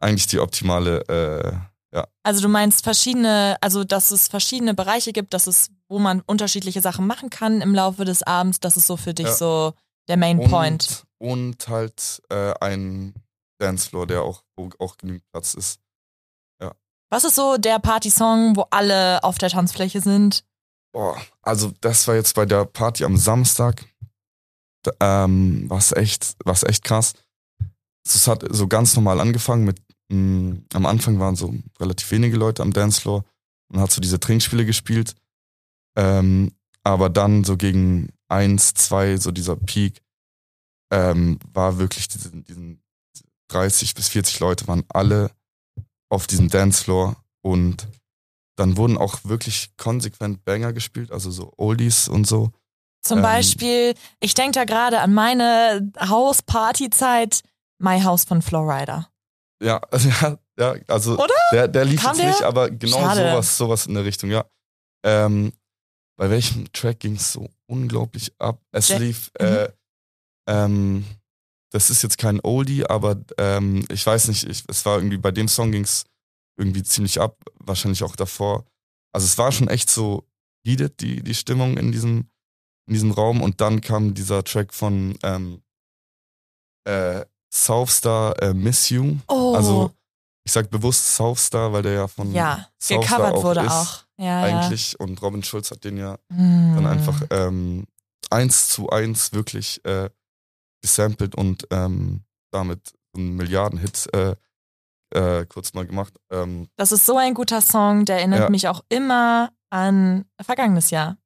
eigentlich 0.00 0.26
die 0.26 0.40
optimale, 0.40 1.00
äh, 1.08 1.96
ja. 1.96 2.06
Also 2.22 2.42
du 2.42 2.48
meinst 2.48 2.84
verschiedene, 2.84 3.56
also 3.60 3.84
dass 3.84 4.10
es 4.10 4.28
verschiedene 4.28 4.74
Bereiche 4.74 5.12
gibt, 5.12 5.32
dass 5.32 5.46
es, 5.46 5.70
wo 5.88 5.98
man 5.98 6.20
unterschiedliche 6.20 6.82
Sachen 6.82 7.06
machen 7.06 7.30
kann 7.30 7.60
im 7.60 7.74
Laufe 7.74 8.04
des 8.04 8.22
Abends, 8.22 8.60
das 8.60 8.76
ist 8.76 8.86
so 8.86 8.96
für 8.96 9.14
dich 9.14 9.26
ja. 9.26 9.34
so 9.34 9.72
der 10.08 10.16
Main 10.16 10.38
und, 10.38 10.50
Point. 10.50 11.04
Und 11.18 11.68
halt 11.68 12.22
äh, 12.30 12.52
ein 12.60 13.14
Dancefloor, 13.58 14.06
der 14.06 14.22
auch, 14.22 14.42
wo 14.56 14.70
auch 14.78 14.96
genügend 14.96 15.24
Platz 15.32 15.54
ist. 15.54 15.80
Ja. 16.60 16.72
Was 17.10 17.24
ist 17.24 17.34
so 17.34 17.56
der 17.56 17.78
Party-Song, 17.78 18.56
wo 18.56 18.66
alle 18.70 19.22
auf 19.24 19.38
der 19.38 19.50
Tanzfläche 19.50 20.00
sind? 20.00 20.44
Boah, 20.92 21.16
also 21.42 21.72
das 21.80 22.06
war 22.08 22.14
jetzt 22.14 22.34
bei 22.34 22.46
der 22.46 22.64
Party 22.64 23.04
am 23.04 23.16
Samstag. 23.16 23.84
Ähm, 25.00 25.64
was 25.68 25.92
echt, 25.92 26.36
was 26.44 26.62
echt 26.62 26.84
krass. 26.84 27.12
Es 28.14 28.26
hat 28.26 28.44
so 28.50 28.66
ganz 28.68 28.94
normal 28.94 29.20
angefangen 29.20 29.64
mit, 29.64 29.80
mh, 30.08 30.58
am 30.74 30.86
Anfang 30.86 31.18
waren 31.18 31.36
so 31.36 31.54
relativ 31.80 32.10
wenige 32.10 32.36
Leute 32.36 32.62
am 32.62 32.72
Dancefloor 32.72 33.24
und 33.72 33.80
hat 33.80 33.90
so 33.92 34.00
diese 34.00 34.20
Trinkspiele 34.20 34.64
gespielt. 34.64 35.14
Ähm, 35.96 36.52
aber 36.84 37.10
dann 37.10 37.44
so 37.44 37.56
gegen 37.56 38.08
eins, 38.28 38.74
zwei, 38.74 39.16
so 39.16 39.30
dieser 39.30 39.56
Peak, 39.56 40.00
ähm, 40.90 41.38
war 41.52 41.78
wirklich 41.78 42.08
diesen, 42.08 42.44
diesen 42.44 42.80
30 43.50 43.94
bis 43.94 44.08
40 44.08 44.40
Leute 44.40 44.66
waren 44.68 44.84
alle 44.88 45.30
auf 46.10 46.26
diesem 46.26 46.48
Dancefloor 46.48 47.16
und 47.42 47.86
dann 48.56 48.76
wurden 48.76 48.96
auch 48.98 49.20
wirklich 49.24 49.76
konsequent 49.76 50.44
Banger 50.44 50.72
gespielt, 50.72 51.12
also 51.12 51.30
so 51.30 51.52
Oldies 51.56 52.08
und 52.08 52.26
so. 52.26 52.50
Zum 53.02 53.18
Ähm, 53.18 53.22
Beispiel, 53.22 53.94
ich 54.20 54.34
denke 54.34 54.52
da 54.52 54.64
gerade 54.64 55.00
an 55.00 55.14
meine 55.14 55.92
Hauspartyzeit, 56.00 57.42
My 57.78 58.00
House 58.00 58.24
von 58.24 58.42
Flowrider. 58.42 59.10
Ja, 59.62 59.80
ja, 60.20 60.38
ja, 60.58 60.74
also 60.86 61.18
Oder? 61.18 61.34
der, 61.52 61.68
der 61.68 61.84
lief 61.84 62.00
Kam 62.02 62.10
jetzt 62.16 62.20
der? 62.20 62.28
nicht, 62.30 62.42
aber 62.42 62.70
genau 62.70 62.98
Schade. 63.00 63.20
sowas, 63.30 63.56
sowas 63.58 63.86
in 63.86 63.94
der 63.94 64.04
Richtung, 64.04 64.30
ja. 64.30 64.44
Ähm, 65.04 65.52
bei 66.16 66.30
welchem 66.30 66.70
Track 66.72 67.00
ging 67.00 67.14
es 67.16 67.32
so 67.32 67.48
unglaublich 67.66 68.32
ab? 68.38 68.60
Es 68.72 68.88
Jack- 68.88 69.00
lief, 69.00 69.30
Mhm. 69.40 69.46
äh, 69.46 69.68
ähm, 70.48 71.04
das 71.72 71.90
ist 71.90 72.02
jetzt 72.02 72.18
kein 72.18 72.40
Oldie, 72.42 72.84
aber 72.86 73.20
ähm, 73.36 73.84
ich 73.90 74.04
weiß 74.06 74.28
nicht, 74.28 74.44
ich, 74.44 74.64
es 74.68 74.86
war 74.86 74.96
irgendwie, 74.96 75.18
bei 75.18 75.30
dem 75.30 75.48
Song 75.48 75.70
ging 75.70 75.84
es 75.84 76.04
irgendwie 76.58 76.82
ziemlich 76.82 77.20
ab, 77.20 77.36
wahrscheinlich 77.60 78.02
auch 78.02 78.16
davor. 78.16 78.64
Also 79.12 79.26
es 79.26 79.38
war 79.38 79.52
schon 79.52 79.68
echt 79.68 79.90
so 79.90 80.26
heated, 80.64 81.00
die, 81.00 81.22
die 81.22 81.34
Stimmung 81.34 81.76
in 81.76 81.92
diesem, 81.92 82.30
in 82.88 82.94
diesem 82.94 83.10
Raum 83.12 83.42
und 83.42 83.60
dann 83.60 83.80
kam 83.80 84.14
dieser 84.14 84.42
Track 84.44 84.72
von 84.74 85.16
ähm, 85.22 85.62
äh, 86.84 87.24
Southstar 87.52 88.40
äh, 88.42 88.54
Miss 88.54 88.90
You. 88.90 89.16
Oh, 89.28 89.54
Also 89.54 89.90
ich 90.44 90.52
sag 90.52 90.70
bewusst 90.70 91.14
Southstar, 91.16 91.72
weil 91.72 91.82
der 91.82 91.92
ja 91.92 92.08
von 92.08 92.32
ja, 92.32 92.66
Southstar 92.78 93.18
gecovert 93.18 93.34
auch 93.34 93.44
wurde 93.44 93.60
ist, 93.60 93.72
auch. 93.72 93.98
Ja, 94.16 94.42
eigentlich 94.42 94.98
und 94.98 95.20
Robin 95.22 95.42
Schulz 95.42 95.70
hat 95.70 95.84
den 95.84 95.96
ja 95.96 96.12
ja. 96.12 96.18
Hm. 96.36 96.72
dann 96.74 96.86
einfach 96.86 97.22
ähm, 97.30 97.86
eins 98.30 98.68
zu 98.68 98.88
eins 98.90 99.32
wirklich 99.32 99.84
äh, 99.84 100.10
gesampelt 100.82 101.34
und 101.34 101.66
ähm, 101.70 102.22
damit 102.50 102.94
einen 103.14 103.36
Milliardenhit 103.36 104.08
äh, 104.14 104.34
äh, 105.14 105.46
kurz 105.46 105.72
mal 105.74 105.86
gemacht. 105.86 106.14
Ähm, 106.30 106.68
Das 106.76 106.92
ist 106.92 107.06
so 107.06 107.16
ein 107.16 107.34
guter 107.34 107.60
Song, 107.60 108.04
der 108.04 108.16
erinnert 108.18 108.40
Ja. 108.40 108.50
mich 108.50 108.68
auch 108.68 108.82
immer 108.88 109.52
an 109.70 110.24
vergangenes 110.40 110.90
Jahr. 110.90 111.16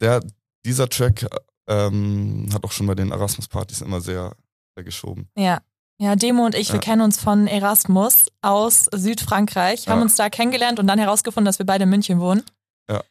der, 0.00 0.20
dieser 0.66 0.88
Track 0.88 1.24
ähm, 1.68 2.48
hat 2.52 2.64
auch 2.64 2.72
schon 2.72 2.86
bei 2.88 2.96
den 2.96 3.12
Erasmus-Partys 3.12 3.80
immer 3.80 4.00
sehr 4.00 4.34
geschoben. 4.82 5.28
Ja. 5.36 5.60
Ja, 6.00 6.16
Demo 6.16 6.44
und 6.44 6.56
ich, 6.56 6.68
wir 6.70 6.74
Ja. 6.76 6.80
kennen 6.80 7.02
uns 7.02 7.20
von 7.20 7.46
Erasmus 7.46 8.26
aus 8.42 8.88
Südfrankreich, 8.92 9.86
haben 9.88 9.98
Ja. 9.98 10.02
uns 10.02 10.16
da 10.16 10.28
kennengelernt 10.28 10.80
und 10.80 10.88
dann 10.88 10.98
herausgefunden, 10.98 11.44
dass 11.46 11.58
wir 11.60 11.66
beide 11.66 11.84
in 11.84 11.90
München 11.90 12.18
wohnen. 12.20 12.42
Ja. 12.90 13.02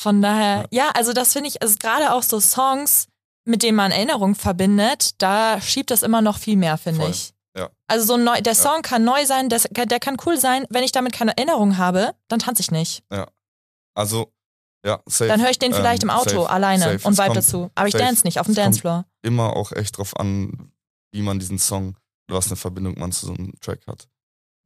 Von 0.00 0.22
daher, 0.22 0.66
ja, 0.70 0.90
also 0.94 1.12
das 1.12 1.34
finde 1.34 1.48
ich, 1.48 1.60
also 1.60 1.76
gerade 1.78 2.12
auch 2.14 2.22
so 2.22 2.40
Songs, 2.40 3.08
mit 3.44 3.62
denen 3.62 3.76
man 3.76 3.90
Erinnerungen 3.92 4.34
verbindet, 4.34 5.20
da 5.20 5.60
schiebt 5.60 5.90
das 5.90 6.02
immer 6.02 6.22
noch 6.22 6.38
viel 6.38 6.56
mehr, 6.56 6.78
finde 6.78 7.08
ich. 7.08 7.34
Ja. 7.56 7.68
Also 7.88 8.06
so 8.06 8.16
neu, 8.16 8.40
der 8.40 8.54
Song 8.54 8.80
kann 8.82 9.04
neu 9.04 9.26
sein, 9.26 9.50
der, 9.50 9.60
der 9.60 10.00
kann 10.00 10.16
cool 10.24 10.38
sein. 10.38 10.64
Wenn 10.70 10.82
ich 10.84 10.92
damit 10.92 11.12
keine 11.12 11.36
Erinnerung 11.36 11.76
habe, 11.76 12.14
dann 12.28 12.38
tanze 12.38 12.62
ich 12.62 12.70
nicht. 12.70 13.02
Also, 13.94 14.32
ja, 14.86 15.00
safe. 15.06 15.28
Dann 15.28 15.42
höre 15.42 15.50
ich 15.50 15.58
den 15.58 15.74
vielleicht 15.74 16.04
ähm, 16.04 16.08
im 16.10 16.16
Auto 16.16 16.42
safe, 16.42 16.50
alleine 16.50 16.84
safe. 16.84 17.06
und 17.08 17.18
vibe 17.18 17.34
dazu. 17.34 17.70
Aber 17.74 17.86
ich 17.88 17.92
safe. 17.92 18.04
dance 18.04 18.24
nicht 18.26 18.40
auf 18.40 18.46
dem 18.46 18.54
Dancefloor. 18.54 19.04
immer 19.22 19.54
auch 19.56 19.72
echt 19.72 19.98
drauf 19.98 20.16
an, 20.18 20.72
wie 21.12 21.22
man 21.22 21.38
diesen 21.38 21.58
Song 21.58 21.96
oder 22.28 22.38
was 22.38 22.46
eine 22.48 22.56
Verbindung 22.56 22.98
man 22.98 23.12
zu 23.12 23.26
so 23.26 23.34
einem 23.34 23.52
Track 23.60 23.86
hat. 23.86 24.08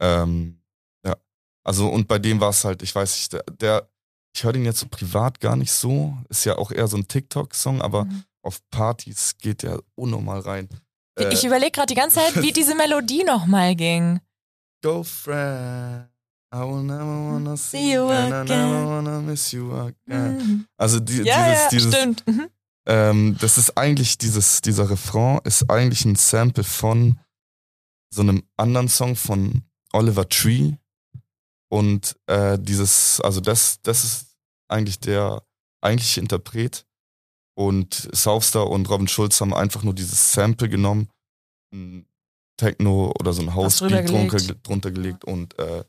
Ähm, 0.01 0.61
ja. 1.05 1.17
Also, 1.65 1.89
und 1.89 2.09
bei 2.09 2.19
dem 2.19 2.41
war 2.41 2.51
es 2.51 2.65
halt, 2.65 2.83
ich 2.83 2.95
weiß 2.95 3.15
nicht, 3.17 3.33
der, 3.33 3.43
der 3.45 3.89
ich 4.37 4.43
höre 4.43 4.53
den 4.53 4.65
jetzt 4.65 4.81
so 4.81 4.87
privat 4.89 5.39
gar 5.41 5.55
nicht 5.57 5.71
so. 5.71 6.17
Ist 6.29 6.45
ja 6.45 6.57
auch 6.59 6.73
eher 6.73 6.89
so 6.89 6.97
ein 6.97 7.07
TikTok-Song, 7.07 7.81
aber 7.81 8.05
Mhm. 8.07 8.25
auf 8.43 8.59
Partys 8.71 9.39
geht 9.39 9.63
der 9.63 9.81
unnormal 9.95 10.41
rein. 10.41 10.69
Äh, 11.17 11.33
ich 11.33 11.45
überlege 11.45 11.71
gerade 11.71 11.87
die 11.87 11.95
ganze 11.95 12.17
Zeit, 12.17 12.43
wie 12.43 12.51
diese 12.53 12.75
Melodie 12.75 13.23
nochmal 13.23 13.77
ging. 13.77 14.21
Girlfriend, 14.83 16.09
I 16.55 16.59
will 16.59 16.83
never 16.83 17.05
wanna 17.33 17.57
see, 17.57 17.95
you 17.95 18.09
and 18.09 18.33
I 18.33 18.37
again. 18.37 18.71
never 18.71 18.87
wanna 18.87 19.21
miss 19.21 19.53
you 19.53 19.73
again. 19.73 20.37
Mhm. 20.39 20.67
Also 20.77 21.01
die, 21.01 21.23
Ja, 21.23 21.23
dieses, 21.23 21.63
ja, 21.63 21.69
dieses, 21.71 21.95
stimmt. 21.95 22.27
Mhm. 22.27 22.49
Ähm, 22.87 23.37
das 23.41 23.59
ist 23.59 23.76
eigentlich 23.76 24.19
dieses, 24.19 24.61
dieser 24.61 24.91
Refrain 24.91 25.41
ist 25.45 25.71
eigentlich 25.71 26.05
ein 26.05 26.17
Sample 26.17 26.64
von 26.64 27.19
so 28.12 28.23
einem 28.23 28.43
anderen 28.57 28.88
Song 28.88 29.17
von 29.17 29.62
Oliver 29.93 30.29
Tree. 30.29 30.75
Und 31.71 32.17
äh, 32.26 32.59
dieses, 32.59 33.21
also 33.21 33.41
das, 33.41 33.81
das 33.83 34.05
ist 34.05 34.37
eigentlich 34.69 35.00
der 35.00 35.43
eigentliche 35.81 36.21
Interpret. 36.21 36.87
Und 37.57 38.09
Southstar 38.12 38.69
und 38.69 38.88
Robin 38.91 39.09
Schulz 39.09 39.41
haben 39.41 39.55
einfach 39.55 39.83
nur 39.83 39.95
dieses 39.95 40.33
Sample 40.33 40.69
genommen, 40.69 41.09
ein 41.73 42.07
Techno 42.57 43.12
oder 43.19 43.33
so 43.33 43.43
ein 43.43 43.55
Housebeat 43.55 44.09
drunter, 44.09 44.37
gelegt. 44.37 44.67
drunter 44.67 44.91
gelegt 44.91 45.25
und 45.25 45.59
äh, 45.59 45.85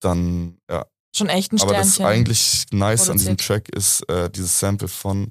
dann, 0.00 0.58
ja. 0.70 0.86
Schon 1.16 1.28
echt 1.28 1.52
ein 1.52 1.60
Aber 1.60 1.70
Sternchen. 1.70 2.04
das 2.04 2.06
eigentlich 2.06 2.66
nice 2.72 3.10
an 3.10 3.18
diesem 3.18 3.36
produziert. 3.36 3.66
Track 3.66 3.76
ist 3.76 4.08
äh, 4.08 4.30
dieses 4.30 4.58
Sample 4.58 4.88
von 4.88 5.30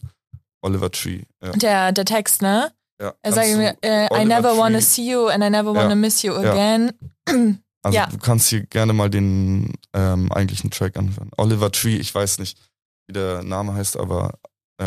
Oliver 0.64 0.90
Tree. 0.92 1.22
Ja. 1.44 1.52
der, 1.52 1.92
der 1.92 2.06
Text, 2.06 2.42
ne? 2.42 2.72
Ja, 3.02 3.14
Er 3.22 3.34
sagt 3.34 3.48
mir, 3.58 3.76
äh, 3.82 4.08
I 4.22 4.26
never 4.26 4.58
wanna 4.58 4.78
Tree- 4.80 4.82
see 4.86 5.12
you 5.12 5.28
and 5.28 5.44
I 5.44 5.50
never 5.50 5.74
wanna 5.76 5.90
Ja. 5.90 5.96
miss 5.96 6.22
you 6.24 6.34
Ja. 6.42 6.52
again. 6.52 6.92
Also 7.86 7.98
ja. 7.98 8.06
du 8.06 8.18
kannst 8.18 8.48
hier 8.48 8.66
gerne 8.68 8.94
mal 8.94 9.10
den 9.10 9.74
ähm, 9.94 10.32
eigentlichen 10.32 10.72
Track 10.72 10.96
anhören. 10.96 11.32
Oliver 11.36 11.70
Tree, 11.70 11.98
ich 11.98 12.16
weiß 12.16 12.40
nicht, 12.40 12.58
wie 13.08 13.14
der 13.14 13.44
Name 13.44 13.74
heißt, 13.74 13.98
aber 14.00 14.36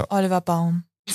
Oliver 0.09 0.41
Baum. 0.41 0.85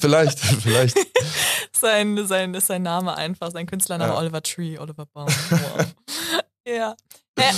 vielleicht, 0.00 0.38
vielleicht. 0.40 0.96
sein, 1.78 2.26
sein, 2.26 2.54
ist 2.54 2.66
sein 2.68 2.82
Name 2.82 3.14
einfach, 3.16 3.50
sein 3.50 3.66
Künstlername 3.66 4.12
Ja. 4.12 4.18
Oliver 4.18 4.42
Tree, 4.42 4.78
Oliver 4.78 5.06
Baum. 5.06 5.28
Wow. 5.50 5.94
ja. 6.66 6.94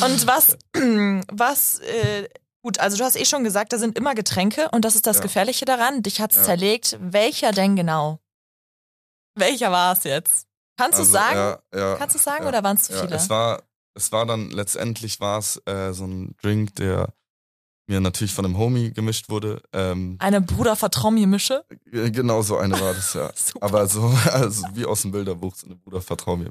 Und 0.04 0.26
was, 0.26 0.56
was, 1.32 1.78
äh, 1.80 2.28
gut, 2.64 2.78
also 2.80 2.96
du 2.96 3.04
hast 3.04 3.14
eh 3.16 3.24
schon 3.26 3.44
gesagt, 3.44 3.72
da 3.72 3.78
sind 3.78 3.96
immer 3.96 4.14
Getränke 4.14 4.68
und 4.72 4.84
das 4.84 4.96
ist 4.96 5.06
das 5.06 5.18
Ja. 5.18 5.22
Gefährliche 5.22 5.64
daran. 5.66 6.02
Dich 6.02 6.20
hat's 6.20 6.36
Ja. 6.36 6.42
zerlegt. 6.44 6.96
Welcher 7.00 7.52
denn 7.52 7.76
genau? 7.76 8.18
Welcher 9.36 9.70
war 9.70 9.92
es 9.92 10.04
jetzt? 10.04 10.46
Kannst 10.76 10.98
du 10.98 11.02
Also, 11.02 11.12
sagen? 11.12 11.36
Ja, 11.36 11.78
ja, 11.78 11.96
Kannst 11.96 12.16
du 12.16 12.18
sagen 12.20 12.46
oder 12.46 12.64
waren 12.64 12.76
es 12.76 12.84
zu 12.84 12.92
viele? 12.94 13.16
Es 13.16 13.28
war, 13.30 13.62
es 13.94 14.10
war 14.12 14.26
dann, 14.26 14.50
letztendlich 14.50 15.20
war 15.20 15.38
es 15.38 15.60
äh, 15.66 15.92
so 15.92 16.04
ein 16.06 16.34
Drink, 16.42 16.74
der 16.76 17.12
mir 17.86 18.00
natürlich 18.00 18.32
von 18.32 18.44
einem 18.46 18.56
Homie 18.56 18.92
gemischt 18.92 19.28
wurde. 19.28 19.62
Ähm, 19.72 20.16
Eine 20.18 20.40
Bruder-Vertrau-mir-Mische? 20.40 21.64
äh, 21.92 22.10
genau 22.10 22.40
so 22.42 22.56
eine 22.56 22.80
war 22.80 22.94
das, 22.94 23.12
ja. 23.12 23.30
Aber 23.60 23.86
so, 23.86 24.02
also 24.32 24.66
wie 24.72 24.86
aus 24.86 25.02
dem 25.02 25.12
Bilderbuch, 25.12 25.54
so 25.54 25.66
eine 25.66 25.76
Bruder, 25.76 26.00
vertrau 26.00 26.36
mir. 26.36 26.50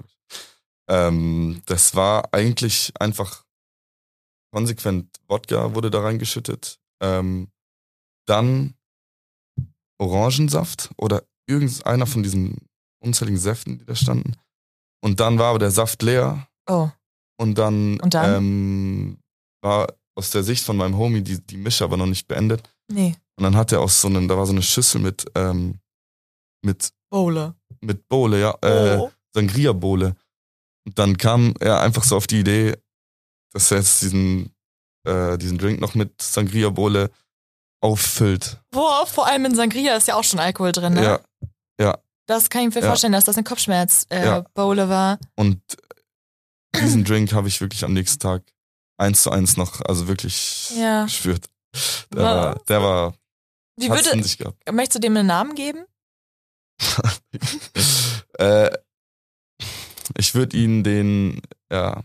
Ähm, 0.87 1.61
das 1.65 1.95
war 1.95 2.29
eigentlich 2.33 2.93
einfach 2.99 3.42
konsequent 4.53 5.19
Wodka 5.27 5.73
wurde 5.73 5.89
da 5.89 6.01
reingeschüttet. 6.01 6.79
Ähm, 7.01 7.49
dann 8.27 8.75
Orangensaft 9.99 10.91
oder 10.97 11.23
irgendeiner 11.47 12.05
von 12.05 12.23
diesen 12.23 12.57
unzähligen 13.03 13.39
Säften, 13.39 13.79
die 13.79 13.85
da 13.85 13.95
standen. 13.95 14.35
Und 15.03 15.19
dann 15.19 15.39
war 15.39 15.49
aber 15.49 15.59
der 15.59 15.71
Saft 15.71 16.01
leer 16.03 16.47
oh, 16.69 16.89
und 17.37 17.57
dann, 17.57 17.99
Und 17.99 18.13
dann? 18.13 18.35
Ähm, 18.35 19.17
war 19.61 19.93
aus 20.15 20.29
der 20.29 20.43
Sicht 20.43 20.63
von 20.63 20.77
meinem 20.77 20.97
Homie 20.97 21.21
die, 21.21 21.41
die 21.41 21.57
Mische 21.57 21.83
aber 21.83 21.97
noch 21.97 22.05
nicht 22.05 22.27
beendet. 22.27 22.69
nee. 22.89 23.15
Und 23.35 23.45
dann 23.45 23.55
hat 23.55 23.71
er 23.71 23.81
aus 23.81 23.99
so 23.99 24.07
einem, 24.07 24.27
da 24.27 24.37
war 24.37 24.45
so 24.45 24.51
eine 24.51 24.61
Schüssel 24.61 25.01
mit, 25.01 25.25
ähm, 25.33 25.79
mit 26.63 26.93
Bowle. 27.09 27.55
mit 27.81 28.07
Bowle, 28.07 28.39
ja, 28.39 28.55
äh, 28.61 28.97
oh. 28.99 29.11
Sangria-Bowle. 29.33 30.15
Und 30.85 30.99
dann 30.99 31.17
kam 31.17 31.55
er 31.59 31.81
einfach 31.81 32.03
so 32.03 32.15
auf 32.15 32.27
die 32.27 32.41
Idee, 32.41 32.75
dass 33.53 33.71
er 33.71 33.77
jetzt 33.77 34.01
diesen, 34.01 34.53
äh, 35.07 35.37
diesen 35.37 35.57
Drink 35.57 35.79
noch 35.79 35.95
mit 35.95 36.21
Sangria-Bowle 36.21 37.09
auffüllt. 37.81 38.61
Boah, 38.71 39.05
vor 39.05 39.27
allem 39.27 39.45
in 39.45 39.55
Sangria 39.55 39.95
ist 39.95 40.07
ja 40.07 40.15
auch 40.15 40.23
schon 40.23 40.39
Alkohol 40.39 40.71
drin, 40.71 40.93
ne? 40.93 41.21
Ja, 41.79 41.97
Das 42.25 42.49
kann 42.49 42.67
ich 42.69 42.73
mir 42.73 42.81
Ja. 42.81 42.87
vorstellen, 42.87 43.11
dass 43.11 43.25
das 43.25 43.35
eine 43.35 43.43
Kopfschmerz-Bowle 43.43 44.81
äh, 44.81 44.85
Ja. 44.85 44.89
War. 44.89 45.19
und 45.35 45.61
diesen 46.75 47.03
Drink 47.03 47.33
habe 47.33 47.49
ich 47.49 47.59
wirklich 47.59 47.83
am 47.83 47.91
nächsten 47.93 48.19
Tag 48.19 48.43
eins 48.97 49.23
zu 49.23 49.29
eins 49.31 49.57
noch, 49.57 49.81
also 49.81 50.07
wirklich 50.07 50.71
Ja. 50.77 51.03
gespürt. 51.03 51.47
Der 52.13 52.21
Wa- 52.23 52.35
war, 52.35 52.55
der 52.69 52.81
war, 52.81 53.13
Wie 53.75 53.89
würde, 53.89 54.11
in 54.11 54.23
sich 54.23 54.37
gehabt. 54.37 54.57
möchtest 54.71 54.95
du 54.95 54.99
dem 55.01 55.17
einen 55.17 55.27
Namen 55.27 55.53
geben? 55.55 55.83
äh, 58.39 58.71
ich 60.17 60.33
würde 60.35 60.55
ihn 60.57 60.83
den, 60.83 61.41
ja, 61.71 62.03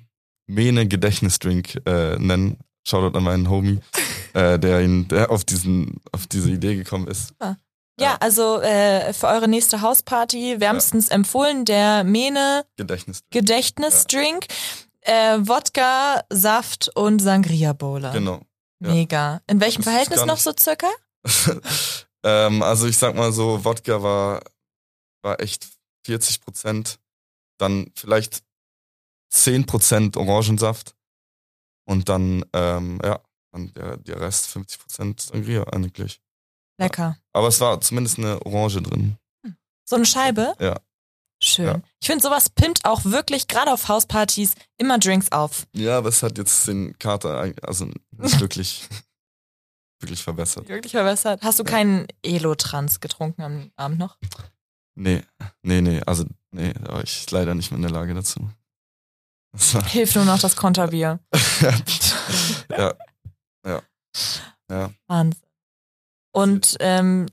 Mene 0.48 0.88
Gedächtnisdrink 0.88 1.80
äh, 1.86 2.18
nennen. 2.18 2.58
Shoutout 2.86 3.16
an 3.16 3.24
meinen 3.24 3.50
Homie, 3.50 3.80
äh, 4.32 4.58
der 4.58 4.80
ihn, 4.80 5.06
der 5.08 5.30
auf 5.30 5.44
diesen, 5.44 6.00
auf 6.10 6.26
diese 6.26 6.50
Idee 6.50 6.74
gekommen 6.74 7.06
ist. 7.06 7.28
Super. 7.28 7.58
Ja, 8.00 8.16
also 8.20 8.60
äh, 8.60 9.12
für 9.12 9.26
eure 9.26 9.48
nächste 9.48 9.82
Hausparty 9.82 10.60
wärmstens 10.60 11.08
empfohlen 11.08 11.64
der 11.64 12.04
Mene 12.04 12.64
Gedächtnis. 12.76 13.20
Gedächtnisdrink, 13.30 14.46
äh, 15.00 15.38
Wodka, 15.40 16.22
Saft 16.30 16.90
und 16.94 17.20
Sangria 17.20 17.72
Bowler. 17.72 18.12
Genau. 18.12 18.40
ja. 18.80 18.92
Mega. 18.92 19.42
In 19.48 19.60
welchem 19.60 19.82
Das 19.82 19.92
Verhältnis 19.92 20.24
noch 20.24 20.38
so 20.38 20.52
circa? 20.58 20.86
ähm, 22.22 22.62
also 22.62 22.86
ich 22.86 22.96
sag 22.96 23.16
mal 23.16 23.32
so, 23.32 23.64
Wodka 23.64 24.02
war, 24.02 24.42
war 25.22 25.40
echt 25.40 25.66
40 26.06 26.40
Prozent, 26.40 26.98
dann 27.58 27.90
vielleicht 27.94 28.42
10 29.30 29.66
Prozent 29.66 30.16
Orangensaft 30.16 30.94
und 31.86 32.08
dann, 32.08 32.44
ähm, 32.52 33.00
ja, 33.04 33.20
dann 33.52 33.72
der, 33.72 33.96
der 33.96 34.20
Rest 34.20 34.48
50 34.48 34.78
Prozent 34.78 35.20
Sangria 35.20 35.64
eigentlich. 35.64 36.20
Lecker. 36.78 37.18
Aber 37.32 37.48
es 37.48 37.60
war 37.60 37.80
zumindest 37.80 38.18
eine 38.18 38.44
Orange 38.46 38.82
drin. 38.82 39.16
So 39.84 39.96
eine 39.96 40.06
Scheibe? 40.06 40.54
Ja. 40.60 40.76
Schön. 41.42 41.66
Ja. 41.66 41.80
Ich 42.00 42.08
finde, 42.08 42.22
sowas 42.22 42.50
pimmt 42.50 42.84
auch 42.84 43.04
wirklich, 43.04 43.46
gerade 43.46 43.72
auf 43.72 43.88
Hauspartys, 43.88 44.54
immer 44.76 44.98
Drinks 44.98 45.30
auf. 45.30 45.66
Ja, 45.72 45.98
aber 45.98 46.08
es 46.08 46.22
hat 46.22 46.36
jetzt 46.36 46.66
den 46.66 46.98
Kater, 46.98 47.52
also 47.62 47.86
nicht 47.86 48.00
wirklich, 48.40 48.88
wirklich 50.00 50.22
verbessert. 50.22 50.68
Wirklich 50.68 50.92
verbessert. 50.92 51.42
Hast 51.42 51.58
du 51.58 51.64
keinen 51.64 52.06
Elo-Trans 52.22 53.00
getrunken 53.00 53.42
am 53.42 53.72
Abend 53.76 53.98
noch? 53.98 54.18
Nee, 54.96 55.22
nee, 55.62 55.80
nee, 55.80 56.00
also 56.06 56.24
nee, 56.50 56.72
da 56.72 56.94
war 56.94 57.04
ich 57.04 57.30
leider 57.30 57.54
nicht 57.54 57.70
mehr 57.70 57.76
in 57.76 57.82
der 57.82 57.92
Lage 57.92 58.14
dazu. 58.14 58.50
Hilft 59.86 60.16
nur 60.16 60.24
noch 60.24 60.38
das 60.38 60.56
Konterbier. 60.56 61.20
ja, 62.70 62.94
ja, 63.66 63.82
ja. 64.70 64.90
Wahnsinn. 65.06 65.42
Und 66.32 66.76
ähm, 66.80 67.26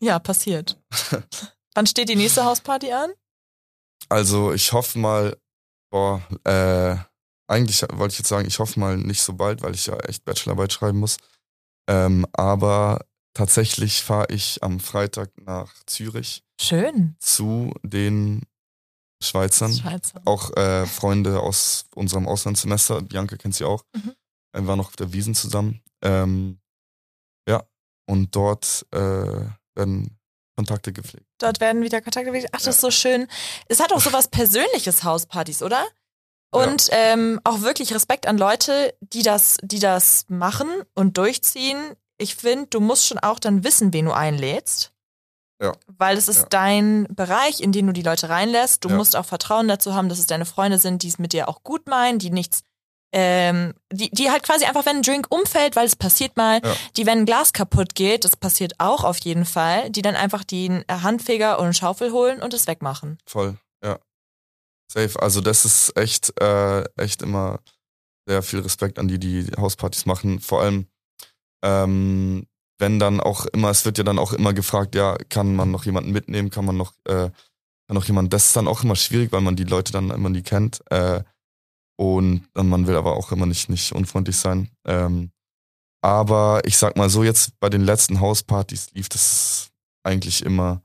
ja, 0.00 0.18
passiert. 0.18 0.78
Wann 1.74 1.86
steht 1.86 2.08
die 2.08 2.16
nächste 2.16 2.44
Hausparty 2.44 2.92
an? 2.92 3.10
Also 4.08 4.52
ich 4.52 4.72
hoffe 4.72 4.98
mal, 4.98 5.36
boah, 5.90 6.20
äh, 6.44 6.96
eigentlich 7.46 7.82
wollte 7.92 8.12
ich 8.12 8.18
jetzt 8.18 8.28
sagen, 8.28 8.46
ich 8.46 8.58
hoffe 8.58 8.78
mal 8.78 8.96
nicht 8.96 9.22
so 9.22 9.34
bald, 9.34 9.62
weil 9.62 9.74
ich 9.74 9.86
ja 9.86 9.96
echt 10.00 10.24
Bachelorarbeit 10.24 10.72
schreiben 10.72 10.98
muss. 10.98 11.16
Ähm, 11.88 12.26
aber 12.32 13.04
tatsächlich 13.34 14.02
fahre 14.02 14.26
ich 14.30 14.62
am 14.62 14.80
Freitag 14.80 15.30
nach 15.40 15.72
Zürich 15.86 16.44
Schön. 16.60 17.16
zu 17.18 17.72
den 17.82 18.42
Schweizern. 19.22 19.72
Schweizer. 19.72 20.22
Auch 20.24 20.56
äh, 20.56 20.86
Freunde 20.86 21.40
aus 21.40 21.86
unserem 21.94 22.26
Auslandssemester, 22.26 23.02
Bianca 23.02 23.36
kennt 23.36 23.54
sie 23.54 23.64
auch. 23.64 23.84
Mhm. 23.94 24.14
Wir 24.52 24.66
waren 24.66 24.78
noch 24.78 24.88
auf 24.88 24.96
der 24.96 25.12
Wiesen 25.12 25.34
zusammen. 25.34 25.82
Ähm, 26.02 26.58
ja, 27.48 27.62
und 28.06 28.34
dort 28.34 28.86
äh, 28.92 29.46
werden 29.74 30.18
Kontakte 30.56 30.92
gepflegt. 30.92 31.26
Dort 31.38 31.60
werden 31.60 31.82
wieder 31.82 32.00
Kontakte. 32.00 32.32
Ach, 32.52 32.60
das 32.60 32.76
ist 32.76 32.80
so 32.80 32.90
schön. 32.90 33.28
Es 33.68 33.80
hat 33.80 33.92
auch 33.92 34.00
sowas 34.00 34.28
Persönliches, 34.28 35.04
Hauspartys, 35.04 35.62
oder? 35.62 35.86
Und 36.52 36.88
ähm, 36.90 37.40
auch 37.44 37.60
wirklich 37.60 37.94
Respekt 37.94 38.26
an 38.26 38.36
Leute, 38.36 38.94
die 39.00 39.22
das, 39.22 39.58
die 39.62 39.78
das 39.78 40.26
machen 40.28 40.68
und 40.94 41.16
durchziehen. 41.16 41.76
Ich 42.18 42.34
finde, 42.34 42.66
du 42.66 42.80
musst 42.80 43.06
schon 43.06 43.18
auch 43.20 43.38
dann 43.38 43.62
wissen, 43.62 43.92
wen 43.92 44.06
du 44.06 44.12
einlädst. 44.12 44.92
Ja. 45.60 45.72
Weil 45.98 46.16
es 46.16 46.28
ist 46.28 46.40
Ja. 46.42 46.46
dein 46.50 47.06
Bereich, 47.10 47.60
in 47.60 47.72
den 47.72 47.86
du 47.86 47.92
die 47.92 48.02
Leute 48.02 48.28
reinlässt. 48.28 48.84
Du 48.84 48.88
Ja. 48.88 48.96
musst 48.96 49.14
auch 49.16 49.26
Vertrauen 49.26 49.68
dazu 49.68 49.94
haben, 49.94 50.08
dass 50.08 50.18
es 50.18 50.26
deine 50.26 50.46
Freunde 50.46 50.78
sind, 50.78 51.02
die 51.02 51.08
es 51.08 51.18
mit 51.18 51.32
dir 51.32 51.48
auch 51.48 51.62
gut 51.62 51.86
meinen, 51.86 52.18
die 52.18 52.30
nichts, 52.30 52.62
ähm, 53.12 53.74
die, 53.92 54.08
die 54.10 54.30
halt 54.30 54.42
quasi 54.44 54.64
einfach, 54.64 54.86
wenn 54.86 54.96
ein 54.98 55.02
Drink 55.02 55.26
umfällt, 55.30 55.76
weil 55.76 55.84
es 55.86 55.96
passiert 55.96 56.36
mal, 56.36 56.62
die, 56.96 57.04
wenn 57.06 57.18
ein 57.20 57.26
Glas 57.26 57.52
kaputt 57.52 57.94
geht, 57.94 58.24
das 58.24 58.36
passiert 58.36 58.74
auch 58.78 59.04
auf 59.04 59.18
jeden 59.18 59.44
Fall, 59.44 59.90
die 59.90 60.00
dann 60.02 60.14
einfach 60.16 60.44
den 60.44 60.84
Handfeger 60.90 61.58
und 61.58 61.64
eine 61.64 61.74
Schaufel 61.74 62.12
holen 62.12 62.40
und 62.40 62.54
es 62.54 62.66
wegmachen. 62.66 63.18
Voll, 63.26 63.56
ja. 63.84 63.98
Safe. 64.90 65.20
Also 65.20 65.40
das 65.40 65.64
ist 65.64 65.96
echt, 65.96 66.40
äh, 66.40 66.84
echt 66.96 67.20
immer 67.22 67.60
sehr 68.26 68.42
viel 68.42 68.60
Respekt 68.60 68.98
an 68.98 69.08
die, 69.08 69.18
die 69.18 69.46
Hauspartys 69.58 70.06
machen. 70.06 70.40
Vor 70.40 70.62
allem, 70.62 70.86
ähm, 71.62 72.46
wenn 72.80 72.98
dann 72.98 73.20
auch 73.20 73.46
immer, 73.46 73.70
es 73.70 73.84
wird 73.84 73.98
ja 73.98 74.04
dann 74.04 74.18
auch 74.18 74.32
immer 74.32 74.52
gefragt, 74.52 74.94
ja, 74.94 75.16
kann 75.28 75.54
man 75.54 75.70
noch 75.70 75.84
jemanden 75.84 76.12
mitnehmen, 76.12 76.50
kann 76.50 76.64
man 76.64 76.76
noch, 76.76 76.92
äh, 77.04 77.30
kann 77.86 77.94
noch 77.94 78.06
jemand, 78.06 78.32
das 78.32 78.46
ist 78.46 78.56
dann 78.56 78.68
auch 78.68 78.82
immer 78.82 78.96
schwierig, 78.96 79.32
weil 79.32 79.40
man 79.40 79.56
die 79.56 79.64
Leute 79.64 79.92
dann 79.92 80.10
immer 80.10 80.30
nie 80.30 80.42
kennt. 80.42 80.80
Äh, 80.90 81.22
und 81.96 82.48
dann 82.54 82.68
man 82.68 82.86
will 82.86 82.96
aber 82.96 83.14
auch 83.14 83.30
immer 83.30 83.46
nicht, 83.46 83.68
nicht 83.68 83.92
unfreundlich 83.92 84.36
sein. 84.36 84.70
Ähm, 84.86 85.30
aber 86.02 86.62
ich 86.64 86.78
sag 86.78 86.96
mal 86.96 87.10
so, 87.10 87.22
jetzt 87.22 87.60
bei 87.60 87.68
den 87.68 87.82
letzten 87.82 88.20
Hauspartys 88.20 88.92
lief 88.92 89.10
das 89.10 89.70
eigentlich 90.02 90.42
immer, 90.42 90.82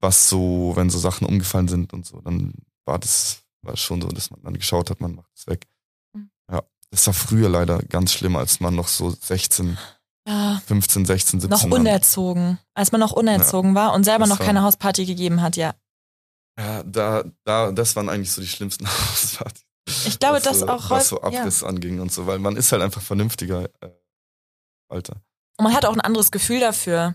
was 0.00 0.28
so, 0.28 0.72
wenn 0.76 0.90
so 0.90 0.98
Sachen 0.98 1.26
umgefallen 1.26 1.68
sind 1.68 1.94
und 1.94 2.04
so, 2.04 2.20
dann 2.20 2.52
war 2.84 2.98
das 2.98 3.42
war 3.62 3.76
schon 3.76 4.00
so, 4.00 4.08
dass 4.08 4.30
man 4.30 4.42
dann 4.42 4.54
geschaut 4.54 4.90
hat, 4.90 5.00
man 5.00 5.14
macht 5.14 5.30
es 5.34 5.46
weg. 5.46 5.66
Mhm. 6.12 6.30
Ja, 6.50 6.62
das 6.90 7.06
war 7.06 7.14
früher 7.14 7.48
leider 7.48 7.78
ganz 7.80 8.12
schlimm, 8.12 8.36
als 8.36 8.60
man 8.60 8.74
noch 8.74 8.88
so 8.88 9.10
16, 9.10 9.78
Ja, 10.28 10.60
15, 10.66 11.06
16, 11.06 11.40
17 11.40 11.70
noch 11.70 11.76
unerzogen. 11.76 12.58
Als 12.74 12.92
man 12.92 13.00
noch 13.00 13.12
unerzogen 13.12 13.74
war 13.74 13.94
und 13.94 14.04
selber 14.04 14.26
Das 14.26 14.38
noch 14.38 14.44
keine 14.44 14.62
Hausparty 14.62 15.06
gegeben 15.06 15.40
hat, 15.40 15.56
ja. 15.56 15.74
Ja, 16.58 16.82
da, 16.82 17.24
da, 17.44 17.72
das 17.72 17.96
waren 17.96 18.08
eigentlich 18.08 18.30
so 18.32 18.40
die 18.42 18.46
schlimmsten 18.48 18.86
Hauspartys. 19.10 19.64
Ich 20.06 20.18
glaube, 20.18 20.40
das 20.40 20.58
so, 20.60 20.68
auch 20.68 20.90
Was 20.90 21.08
so 21.08 21.16
häufig- 21.22 21.32
ja. 21.34 21.40
Abriss 21.40 21.64
anging 21.64 22.00
und 22.00 22.12
so, 22.12 22.26
weil 22.26 22.38
man 22.38 22.56
ist 22.56 22.72
halt 22.72 22.82
einfach 22.82 23.00
vernünftiger, 23.00 23.64
äh, 23.80 23.90
Alter. 24.90 25.14
Und 25.56 25.64
man 25.64 25.74
hat 25.74 25.86
auch 25.86 25.94
ein 25.94 26.00
anderes 26.02 26.30
Gefühl 26.30 26.60
dafür. 26.60 27.14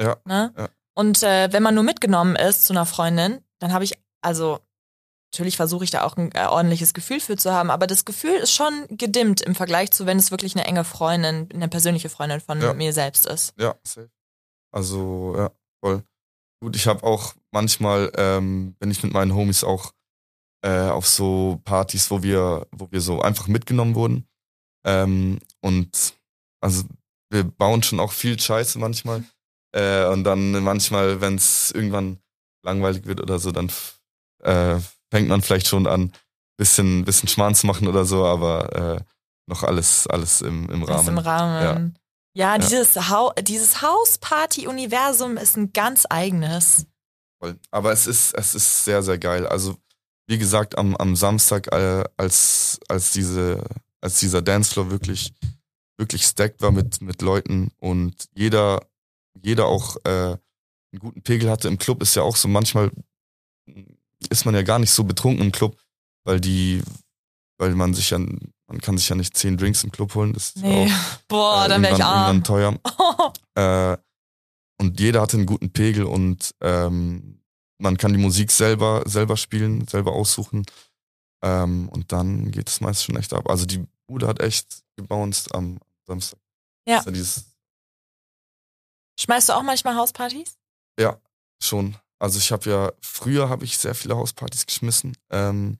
Ja, 0.00 0.16
Ne? 0.26 0.52
ja. 0.56 0.68
Und 0.94 1.22
äh, 1.22 1.50
wenn 1.52 1.62
man 1.62 1.74
nur 1.74 1.84
mitgenommen 1.84 2.36
ist 2.36 2.66
zu 2.66 2.72
einer 2.72 2.86
Freundin, 2.86 3.40
dann 3.60 3.72
habe 3.72 3.84
ich, 3.84 3.94
also 4.20 4.60
natürlich 5.32 5.56
versuche 5.56 5.84
ich 5.84 5.90
da 5.90 6.02
auch 6.04 6.16
ein 6.16 6.32
äh, 6.32 6.46
ordentliches 6.46 6.94
Gefühl 6.94 7.20
für 7.20 7.36
zu 7.36 7.52
haben, 7.52 7.70
aber 7.70 7.86
das 7.86 8.04
Gefühl 8.04 8.34
ist 8.34 8.52
schon 8.52 8.86
gedimmt 8.90 9.40
im 9.42 9.54
Vergleich 9.54 9.90
zu, 9.90 10.06
wenn 10.06 10.18
es 10.18 10.30
wirklich 10.30 10.54
eine 10.56 10.66
enge 10.66 10.84
Freundin, 10.84 11.48
eine 11.52 11.68
persönliche 11.68 12.08
Freundin 12.08 12.40
von 12.40 12.60
Ja. 12.60 12.72
mir 12.74 12.92
selbst 12.92 13.26
ist. 13.26 13.52
Ja, 13.58 13.74
safe. 13.82 14.10
Also, 14.72 15.34
ja, 15.36 15.50
voll. 15.82 16.02
Gut, 16.62 16.74
ich 16.76 16.86
habe 16.86 17.02
auch 17.02 17.34
manchmal, 17.50 18.10
ähm, 18.16 18.74
bin 18.78 18.90
ich 18.90 19.02
mit 19.02 19.12
meinen 19.12 19.34
Homies 19.34 19.62
auch 19.64 19.92
äh, 20.64 20.88
auf 20.88 21.06
so 21.06 21.60
Partys, 21.64 22.10
wo 22.10 22.22
wir, 22.22 22.66
wo 22.72 22.90
wir 22.90 23.00
so 23.00 23.20
einfach 23.20 23.46
mitgenommen 23.46 23.94
wurden. 23.94 24.26
Ähm, 24.86 25.38
und 25.60 26.14
also 26.60 26.84
wir 27.30 27.44
bauen 27.44 27.82
schon 27.82 28.00
auch 28.00 28.12
viel 28.12 28.38
Scheiße 28.40 28.78
manchmal. 28.78 29.24
Äh, 29.72 30.06
und 30.06 30.24
dann 30.24 30.62
manchmal, 30.62 31.20
wenn 31.20 31.34
es 31.34 31.70
irgendwann 31.72 32.18
langweilig 32.64 33.04
wird 33.04 33.20
oder 33.20 33.38
so, 33.38 33.52
dann 33.52 33.70
äh, 34.42 34.78
fängt 35.10 35.28
man 35.28 35.42
vielleicht 35.42 35.66
schon 35.66 35.86
an, 35.86 36.12
bisschen, 36.56 37.04
bisschen 37.04 37.28
Schmarrn 37.28 37.54
zu 37.54 37.66
machen 37.66 37.88
oder 37.88 38.04
so, 38.04 38.24
aber 38.24 38.96
äh, 38.96 39.00
noch 39.46 39.62
alles, 39.62 40.06
alles 40.06 40.40
im, 40.40 40.68
im 40.70 40.82
Rahmen. 40.82 41.00
ist 41.00 41.08
im 41.08 41.18
Rahmen. 41.18 41.98
Ja, 42.34 42.58
dieses, 42.58 43.08
Hau 43.08 43.32
dieses 43.40 43.80
Hausparty-Universum 43.80 45.38
ist 45.38 45.56
ein 45.56 45.72
ganz 45.72 46.04
eigenes. 46.10 46.86
Voll. 47.40 47.58
Aber 47.70 47.92
es 47.92 48.06
ist, 48.06 48.34
es 48.34 48.54
ist 48.54 48.84
sehr, 48.84 49.02
sehr 49.02 49.16
geil. 49.16 49.46
Also, 49.46 49.76
wie 50.26 50.36
gesagt, 50.36 50.76
am, 50.76 50.96
am 50.96 51.16
Samstag, 51.16 51.72
äh, 51.72 52.04
als, 52.18 52.78
als, 52.88 53.12
diese, 53.12 53.64
als 54.02 54.20
dieser 54.20 54.42
Dancefloor 54.42 54.90
wirklich, 54.90 55.32
wirklich 55.96 56.24
stacked 56.24 56.60
war 56.60 56.72
mit, 56.72 57.00
mit 57.00 57.22
Leuten 57.22 57.70
und 57.78 58.28
jeder, 58.34 58.82
jeder 59.40 59.66
auch 59.66 59.96
äh, 60.04 60.36
einen 60.92 61.00
guten 61.00 61.22
Pegel 61.22 61.48
hatte. 61.48 61.68
Im 61.68 61.78
Club 61.78 62.02
ist 62.02 62.16
ja 62.16 62.22
auch 62.22 62.36
so, 62.36 62.48
manchmal 62.48 62.90
ist 64.30 64.44
man 64.44 64.54
ja 64.54 64.62
gar 64.62 64.78
nicht 64.78 64.90
so 64.90 65.04
betrunken 65.04 65.44
im 65.46 65.52
Club, 65.52 65.76
weil 66.24 66.40
die, 66.40 66.82
weil 67.58 67.74
man 67.74 67.94
sich 67.94 68.10
ja, 68.10 68.18
man 68.18 68.80
kann 68.80 68.98
sich 68.98 69.08
ja 69.08 69.16
nicht 69.16 69.36
zehn 69.36 69.56
Drinks 69.56 69.84
im 69.84 69.92
Club 69.92 70.14
holen. 70.14 70.32
Das 70.32 70.48
ist 70.50 70.56
ja 70.56 70.62
Nee. 70.68 70.86
auch, 70.92 71.18
Boah, 71.28 71.64
äh, 71.64 71.68
dann 71.68 71.82
wäre 71.82 71.96
ich 71.96 72.04
arm. 72.04 72.36
irgendwann 72.36 72.44
teuer. 72.44 72.78
Äh, 73.58 73.96
und 74.78 75.00
jeder 75.00 75.22
hatte 75.22 75.38
einen 75.38 75.46
guten 75.46 75.72
Pegel 75.72 76.04
und 76.04 76.54
ähm, 76.60 77.40
man 77.78 77.96
kann 77.96 78.12
die 78.12 78.18
Musik 78.18 78.50
selber, 78.50 79.02
selber 79.06 79.38
spielen, 79.38 79.88
selber 79.88 80.12
aussuchen. 80.12 80.66
Ähm, 81.42 81.88
und 81.88 82.12
dann 82.12 82.50
geht 82.50 82.68
es 82.68 82.82
meist 82.82 83.04
schon 83.04 83.16
echt 83.16 83.32
ab. 83.32 83.48
Also 83.48 83.64
die 83.64 83.82
Bude 84.06 84.26
hat 84.26 84.40
echt 84.40 84.82
gebounced 84.96 85.54
am 85.54 85.78
Samstag. 86.06 86.38
Ja. 86.86 87.02
Dieses, 87.04 87.46
Schmeißt 89.18 89.48
du 89.48 89.54
auch 89.54 89.62
manchmal 89.62 89.96
Hauspartys? 89.96 90.58
ja, 91.00 91.18
schon. 91.62 91.96
Also 92.18 92.38
ich 92.38 92.50
habe 92.52 92.68
ja, 92.70 92.92
früher 93.02 93.48
habe 93.48 93.64
ich 93.64 93.76
sehr 93.78 93.94
viele 93.94 94.16
Hauspartys 94.16 94.66
geschmissen. 94.66 95.16
Ähm, 95.30 95.78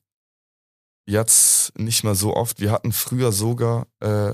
jetzt 1.09 1.79
nicht 1.79 2.05
mehr 2.05 2.15
so 2.15 2.35
oft. 2.35 2.61
Wir 2.61 2.73
hatten 2.73 2.93
früher 2.93 3.33
sogar 3.33 3.87
äh, 4.01 4.33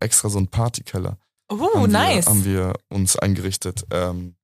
extra 0.00 0.28
so 0.28 0.38
einen 0.38 0.48
Partykeller. 0.48 1.18
Oh, 1.48 1.58
haben 1.74 1.90
nice. 1.90 2.26
Wir, 2.26 2.30
haben 2.32 2.44
wir 2.44 2.72
uns 2.88 3.16
eingerichtet. 3.16 3.84
Ähm, 3.90 4.36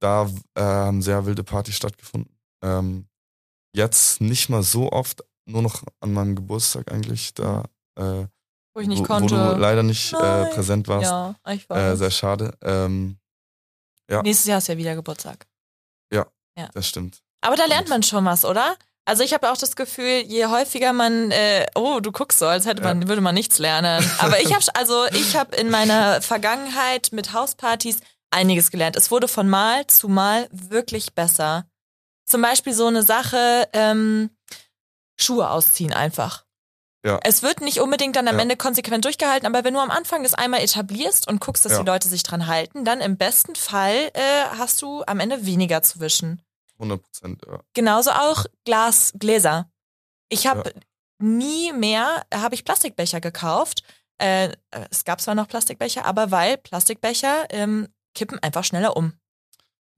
da 0.00 0.30
äh, 0.54 0.60
haben 0.62 1.02
sehr 1.02 1.26
wilde 1.26 1.44
Partys 1.44 1.76
stattgefunden. 1.76 2.36
Ähm, 2.62 3.06
jetzt 3.74 4.20
nicht 4.20 4.48
mal 4.48 4.62
so 4.62 4.90
oft, 4.92 5.24
nur 5.46 5.62
noch 5.62 5.82
an 6.00 6.12
meinem 6.12 6.34
Geburtstag 6.36 6.90
eigentlich, 6.90 7.34
da 7.34 7.64
äh, 7.98 8.26
wo 8.74 8.80
ich 8.80 8.88
nicht 8.88 9.00
wo, 9.00 9.04
konnte. 9.04 9.34
wo 9.34 9.54
du 9.54 9.58
leider 9.58 9.82
nicht 9.82 10.12
äh, 10.12 10.46
präsent 10.54 10.88
warst. 10.88 11.10
ja, 11.10 11.34
ich 11.52 11.64
Äh, 11.66 11.70
weiß. 11.70 11.98
sehr 11.98 12.10
schade. 12.10 12.56
Ähm, 12.62 13.18
Ja. 14.10 14.22
Nächstes 14.22 14.46
Jahr 14.46 14.58
ist 14.58 14.68
ja 14.68 14.76
wieder 14.76 14.94
Geburtstag. 14.94 15.46
Das 16.72 16.88
stimmt. 16.88 17.20
Aber 17.42 17.56
da 17.56 17.66
lernt 17.66 17.88
man 17.88 18.02
schon 18.02 18.24
was, 18.24 18.44
oder? 18.44 18.76
Also 19.04 19.22
ich 19.22 19.32
habe 19.32 19.50
auch 19.52 19.56
das 19.56 19.76
Gefühl, 19.76 20.24
je 20.26 20.46
häufiger 20.46 20.92
man, 20.92 21.30
äh, 21.30 21.66
oh, 21.76 22.00
du 22.00 22.10
guckst 22.10 22.40
so, 22.40 22.46
als 22.46 22.66
hätte 22.66 22.82
man, 22.82 23.06
würde 23.06 23.20
man 23.20 23.34
nichts 23.34 23.58
lernen. 23.58 24.04
Aber 24.18 24.40
ich 24.40 24.52
habe, 24.52 24.64
also 24.74 25.04
ich 25.12 25.36
habe 25.36 25.54
in 25.54 25.70
meiner 25.70 26.20
Vergangenheit 26.22 27.10
mit 27.12 27.32
Hauspartys 27.32 28.00
einiges 28.30 28.72
gelernt. 28.72 28.96
Es 28.96 29.12
wurde 29.12 29.28
von 29.28 29.48
Mal 29.48 29.86
zu 29.86 30.08
Mal 30.08 30.48
wirklich 30.50 31.14
besser. 31.14 31.66
Zum 32.24 32.42
Beispiel 32.42 32.72
so 32.72 32.88
eine 32.88 33.04
Sache, 33.04 33.68
ähm, 33.72 34.30
Schuhe 35.20 35.50
ausziehen 35.50 35.92
einfach. 35.92 36.45
Ja. 37.04 37.20
Es 37.22 37.42
wird 37.42 37.60
nicht 37.60 37.80
unbedingt 37.80 38.16
dann 38.16 38.26
am 38.28 38.36
Ja. 38.36 38.42
Ende 38.42 38.56
konsequent 38.56 39.04
durchgehalten, 39.04 39.46
aber 39.46 39.62
wenn 39.64 39.74
du 39.74 39.80
am 39.80 39.90
Anfang 39.90 40.22
das 40.22 40.34
einmal 40.34 40.60
etablierst 40.60 41.28
und 41.28 41.40
guckst, 41.40 41.64
dass 41.64 41.72
Ja. 41.72 41.78
die 41.80 41.86
Leute 41.86 42.08
sich 42.08 42.22
dran 42.24 42.46
halten, 42.48 42.84
dann 42.84 43.00
im 43.00 43.16
besten 43.16 43.54
Fall 43.54 44.10
äh, 44.14 44.44
hast 44.58 44.82
du 44.82 45.02
am 45.06 45.20
Ende 45.20 45.46
weniger 45.46 45.82
zu 45.82 46.00
wischen. 46.00 46.42
100 46.78 47.02
Prozent, 47.02 47.42
ja. 47.46 47.60
Genauso 47.74 48.10
auch 48.10 48.44
Glas, 48.64 49.12
Gläser. 49.18 49.70
Ich 50.28 50.46
habe 50.46 50.74
nie 51.18 51.72
mehr, 51.72 52.24
habe 52.34 52.54
ich 52.54 52.64
Plastikbecher 52.64 53.20
gekauft. 53.20 53.82
Äh, 54.18 54.50
es 54.90 55.04
gab 55.04 55.20
zwar 55.20 55.34
noch 55.34 55.46
Plastikbecher, 55.48 56.04
aber 56.04 56.30
weil 56.30 56.56
Plastikbecher 56.58 57.46
ähm, 57.50 57.88
kippen 58.14 58.38
einfach 58.42 58.64
schneller 58.64 58.96
um. 58.96 59.12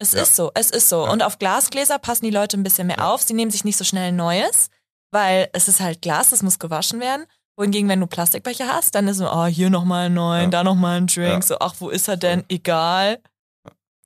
Es 0.01 0.15
ist 0.15 0.37
so, 0.37 0.53
es 0.55 0.71
ist 0.71 0.89
so. 0.89 1.09
Und 1.09 1.23
auf 1.25 1.39
Glasgläser 1.41 1.99
passen 1.99 2.25
die 2.25 2.31
Leute 2.31 2.57
ein 2.57 2.63
bisschen 2.63 2.87
mehr 2.87 3.09
auf. 3.09 3.23
Sie 3.23 3.35
nehmen 3.35 3.51
sich 3.51 3.65
nicht 3.65 3.77
so 3.77 3.83
schnell 3.85 4.09
ein 4.09 4.17
neues, 4.17 4.69
weil 5.11 5.49
es 5.53 5.69
ist 5.69 5.81
halt 5.81 6.03
Glas, 6.03 6.31
das 6.31 6.43
muss 6.43 6.59
gewaschen 6.59 7.01
werden. 7.01 7.27
Wohingegen, 7.57 7.89
wenn 7.89 8.01
du 8.01 8.07
Plastikbecher 8.07 8.69
hast, 8.69 8.95
dann 8.95 9.09
ist 9.09 9.17
so, 9.19 9.29
oh, 9.31 9.47
hier 9.47 9.69
nochmal 9.71 10.07
einen 10.07 10.15
neuen, 10.15 10.45
Ja. 10.45 10.51
da 10.51 10.65
nochmal 10.65 10.99
ein 10.99 11.07
Drink. 11.09 11.43
Ja. 11.43 11.43
So, 11.43 11.59
ach, 11.59 11.75
wo 11.79 11.91
ist 11.91 12.07
er 12.09 12.17
denn? 12.17 12.45
Egal. 12.49 13.21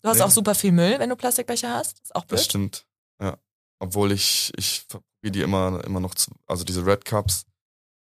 Du 0.03 0.09
hast 0.09 0.17
Nee. 0.19 0.23
auch 0.25 0.31
super 0.31 0.55
viel 0.55 0.73
Müll, 0.73 0.99
wenn 0.99 1.11
du 1.11 1.17
Plastikbecher 1.17 1.73
hast. 1.75 2.01
Ist 2.01 2.15
auch 2.17 2.25
blöd. 2.25 2.39
Das 2.39 2.45
stimmt. 2.47 2.87
Ja. 3.21 3.37
Obwohl 3.79 4.11
ich, 4.13 4.53
ich 4.57 4.87
probiere 4.89 5.33
die 5.33 5.43
immer, 5.43 5.85
immer 5.85 6.01
noch 6.01 6.15
zu, 6.15 6.31
also 6.47 6.65
diese 6.65 6.85
Red 6.87 7.05
Cups, 7.05 7.45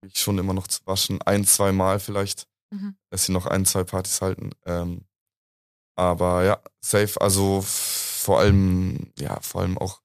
ich 0.05 0.19
schon 0.19 0.37
immer 0.37 0.53
noch 0.53 0.67
zu 0.67 0.79
waschen. 0.85 1.21
Ein, 1.23 1.45
zwei 1.45 1.71
Mal 1.71 1.99
vielleicht, 1.99 2.45
Mhm. 2.71 2.95
dass 3.09 3.25
sie 3.25 3.31
noch 3.31 3.45
ein, 3.47 3.65
zwei 3.65 3.83
Partys 3.83 4.21
halten. 4.21 4.51
Ähm, 4.65 5.01
aber 5.95 6.43
ja, 6.43 6.59
safe. 6.81 7.19
Also 7.21 7.61
vor 7.65 8.39
allem, 8.39 9.11
ja, 9.17 9.39
vor 9.41 9.61
allem 9.61 9.77
auch 9.77 10.01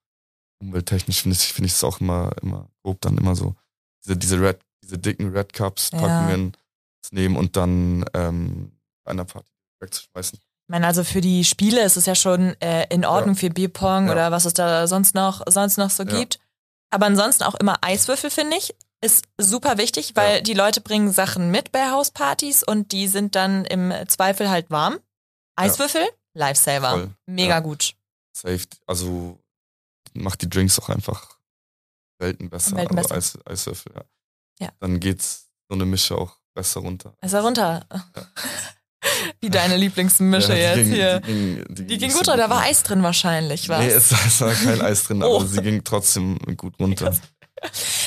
umwelttechnisch 0.61 1.23
finde 1.23 1.37
ich, 1.37 1.53
finde 1.53 1.67
ich 1.67 1.73
es 1.75 1.85
auch 1.85 2.01
immer, 2.01 2.33
immer 2.43 2.69
grob 2.83 3.01
dann 3.01 3.17
immer 3.19 3.35
so. 3.37 3.55
Diese, 4.05 4.17
diese 4.17 4.41
Red, 4.41 4.59
diese 4.83 4.99
dicken 4.99 5.31
Red 5.37 5.53
Cups 5.53 5.91
Ja. 5.93 5.99
Packungen 6.01 6.57
zu 7.03 7.15
nehmen 7.15 7.37
und 7.37 7.57
dann 7.57 8.05
ähm, 8.15 8.73
bei 9.05 9.13
einer 9.13 9.25
Party 9.25 9.49
wegzuschmeißen. 9.81 10.39
Ich 10.39 10.71
meine, 10.71 10.87
also 10.87 11.03
für 11.05 11.21
die 11.21 11.45
Spiele 11.45 11.83
ist 11.83 11.97
es 11.97 12.07
ja 12.07 12.15
schon 12.15 12.61
äh, 12.61 12.87
in 12.93 13.05
Ordnung 13.07 13.37
für 13.37 13.49
Bierpong 13.51 14.07
Ja. 14.07 14.13
oder 14.13 14.31
was 14.33 14.45
es 14.45 14.53
da 14.55 14.87
sonst 14.87 15.15
noch, 15.15 15.43
sonst 15.49 15.79
noch 15.79 15.91
so 15.91 16.03
Ja. 16.03 16.11
gibt. 16.19 16.39
Aber 16.91 17.07
ansonsten 17.07 17.45
auch 17.45 17.55
immer 17.55 17.77
Eiswürfel, 17.83 18.31
finde 18.31 18.57
ich, 18.57 18.75
ist 19.01 19.25
super 19.39 19.79
wichtig, 19.79 20.13
weil 20.17 20.37
Ja. 20.37 20.41
die 20.43 20.55
Leute 20.55 20.81
bringen 20.81 21.13
Sachen 21.13 21.51
mit 21.51 21.71
bei 21.73 21.91
Hauspartys 21.91 22.65
und 22.65 22.93
die 22.93 23.07
sind 23.07 23.35
dann 23.35 23.65
im 23.65 23.93
Zweifel 24.09 24.51
halt 24.51 24.71
warm. 24.71 24.99
Eiswürfel, 25.57 26.07
Lifesaver. 26.35 26.91
Voll. 26.91 27.11
Mega 27.27 27.55
Ja. 27.55 27.61
gut. 27.61 27.95
Safe. 28.33 28.61
Also 28.87 29.39
macht 30.23 30.43
die 30.43 30.49
Drinks 30.51 30.79
auch 30.79 30.89
einfach 30.89 31.39
Welten 32.19 32.51
besser. 32.51 32.77
Welten 32.77 32.99
also 32.99 33.09
besser. 33.15 33.39
Eis, 33.47 33.47
Eiswürfel, 33.47 33.93
ja. 33.95 34.05
Ja. 34.61 34.73
Dann 34.81 34.99
geht's 35.01 35.51
so 35.69 35.75
eine 35.75 35.85
Mische 35.87 36.17
auch 36.17 36.37
besser 36.55 36.81
runter. 36.81 37.15
Ist 37.23 37.33
er 37.33 37.43
runter. 37.43 37.87
Wie 39.41 39.51
deine 39.51 39.77
Lieblingsmische 39.77 40.53
Ja, 40.59 40.75
jetzt 40.75 40.77
ging- 40.77 40.93
hier. 40.95 41.21
Die 41.21 41.27
ging, 41.33 41.65
die 41.69 41.87
Die 41.87 41.99
ging 41.99 42.09
gut 42.11 42.19
runter, 42.29 42.37
da 42.37 42.51
war. 42.51 42.63
Eis 42.63 42.83
drin 42.83 43.03
wahrscheinlich, 43.03 43.69
was? 43.69 43.79
Nee, 43.79 43.91
es, 43.91 44.11
es 44.11 44.41
war 44.41 44.53
kein 44.53 44.81
Eis 44.81 45.05
drin, 45.05 45.23
Oh. 45.23 45.37
aber 45.37 45.47
sie 45.47 45.63
ging 45.63 45.85
trotzdem 45.85 46.39
gut 46.57 46.79
runter. 46.81 47.17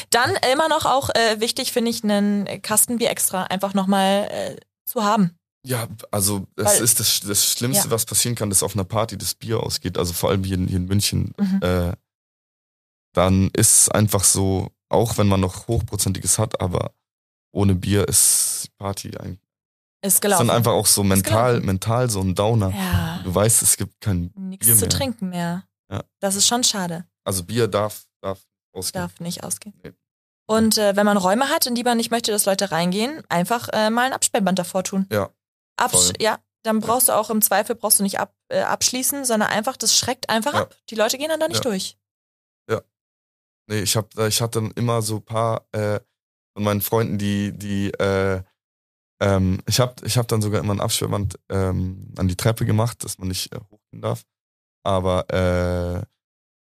Dann 0.10 0.36
immer 0.52 0.68
noch 0.70 0.86
auch 0.86 1.10
äh, 1.10 1.40
wichtig, 1.40 1.72
finde 1.72 1.92
ich, 1.92 2.04
einen 2.04 2.62
Kastenbier 2.62 3.10
extra 3.10 3.44
einfach 3.44 3.74
nochmal 3.74 4.28
äh, 4.32 4.56
zu 4.86 5.04
haben. 5.04 5.38
Ja, 5.66 5.88
also 6.10 6.48
es 6.56 6.66
Weil- 6.66 6.82
ist 6.84 7.00
das, 7.00 7.20
das 7.20 7.46
Schlimmste, 7.52 7.86
Ja. 7.86 7.92
was 7.92 8.06
passieren 8.06 8.36
kann, 8.36 8.50
dass 8.50 8.64
auf 8.64 8.74
einer 8.76 8.84
Party 8.84 9.18
das 9.18 9.36
Bier 9.36 9.60
ausgeht. 9.62 9.98
Also 9.98 10.12
vor 10.14 10.30
allem 10.32 10.44
hier, 10.44 10.56
in- 10.58 10.68
hier 10.68 10.78
in 10.78 10.86
München. 10.88 11.34
Mhm. 11.38 11.60
Äh, 11.62 11.94
dann 13.14 13.50
ist 13.54 13.82
es 13.84 13.90
einfach 13.90 14.24
so, 14.24 14.72
auch 14.90 15.18
wenn 15.18 15.28
man 15.28 15.40
noch 15.40 15.68
Hochprozentiges 15.68 16.40
hat, 16.40 16.60
aber 16.62 16.94
ohne 17.54 17.76
Bier 17.76 18.08
ist 18.08 18.64
die 18.66 18.70
Party 18.78 19.18
ein, 19.18 19.40
Ist 20.02 20.16
ist 20.16 20.22
gelaufen. 20.22 20.48
dann 20.48 20.56
einfach 20.58 20.72
auch 20.72 20.86
so 20.86 21.04
mental, 21.04 21.60
mental 21.60 22.10
so 22.10 22.22
ein 22.22 22.34
Downer. 22.36 22.70
ja. 22.74 23.20
Du 23.24 23.34
weißt, 23.36 23.62
es 23.62 23.78
gibt 23.78 24.00
kein, 24.02 24.32
Nichts 24.36 24.66
Bier 24.66 24.76
zu 24.76 24.82
mehr. 24.82 24.90
trinken 24.90 25.30
mehr. 25.30 25.64
Ja. 25.92 26.04
Das 26.20 26.36
ist 26.36 26.48
schon 26.48 26.64
schade. 26.64 27.06
also 27.26 27.44
Bier 27.44 27.68
darf, 27.68 28.06
darf 28.22 28.40
ausgehen. 28.74 29.04
Darf 29.04 29.20
nicht 29.20 29.44
ausgehen. 29.44 29.76
Nee. 29.84 29.92
Und 30.48 30.78
äh, 30.78 30.96
wenn 30.96 31.06
man 31.06 31.18
Räume 31.18 31.50
hat, 31.50 31.66
in 31.68 31.76
die 31.76 31.84
man 31.84 31.98
nicht 31.98 32.10
möchte, 32.12 32.32
dass 32.32 32.46
Leute 32.46 32.72
reingehen, 32.72 33.22
einfach 33.30 33.70
äh, 33.74 33.90
mal 33.90 34.08
ein 34.08 34.14
Absperrband 34.14 34.58
davor 34.58 34.84
tun. 34.84 35.06
Ja, 35.12 35.30
Absch 35.82 36.12
ja, 36.20 36.40
dann 36.64 36.80
brauchst 36.80 37.10
du 37.10 37.14
auch 37.14 37.30
im 37.30 37.42
Zweifel 37.42 37.76
brauchst 37.76 38.00
du 38.00 38.04
nicht 38.04 38.20
ab, 38.20 38.34
äh, 38.50 38.62
abschließen, 38.62 39.26
sondern 39.26 39.50
einfach, 39.50 39.78
das 39.78 39.98
schreckt 39.98 40.30
einfach 40.30 40.54
Ja. 40.54 40.62
ab. 40.62 40.76
Die 40.90 40.96
Leute 40.96 41.18
gehen 41.18 41.30
dann 41.30 41.40
da 41.40 41.48
nicht 41.48 41.64
Ja. 41.64 41.70
durch. 41.72 41.98
Nee, 43.68 43.82
ich 43.82 43.96
hab, 43.96 44.18
ich 44.18 44.42
hatte 44.42 44.60
dann 44.60 44.72
immer 44.72 45.02
so 45.02 45.18
ein 45.18 45.24
paar 45.24 45.66
äh, 45.72 46.00
von 46.54 46.64
meinen 46.64 46.82
Freunden, 46.82 47.18
die, 47.18 47.54
die, 47.58 47.92
äh, 47.92 48.42
ähm, 49.22 49.62
ich 49.68 49.80
hab, 49.80 50.04
ich 50.04 50.18
hab 50.18 50.28
dann 50.28 50.42
sogar 50.42 50.60
immer 50.60 50.74
ein 50.74 50.82
Absperrband 50.82 51.40
ähm, 51.48 52.12
an 52.18 52.28
die 52.28 52.36
Treppe 52.36 52.66
gemacht, 52.66 53.04
dass 53.04 53.18
man 53.18 53.30
nicht 53.30 53.54
äh, 53.54 53.60
hochgehen 53.60 54.02
darf. 54.02 54.24
Aber 54.84 55.30
äh, 55.30 56.04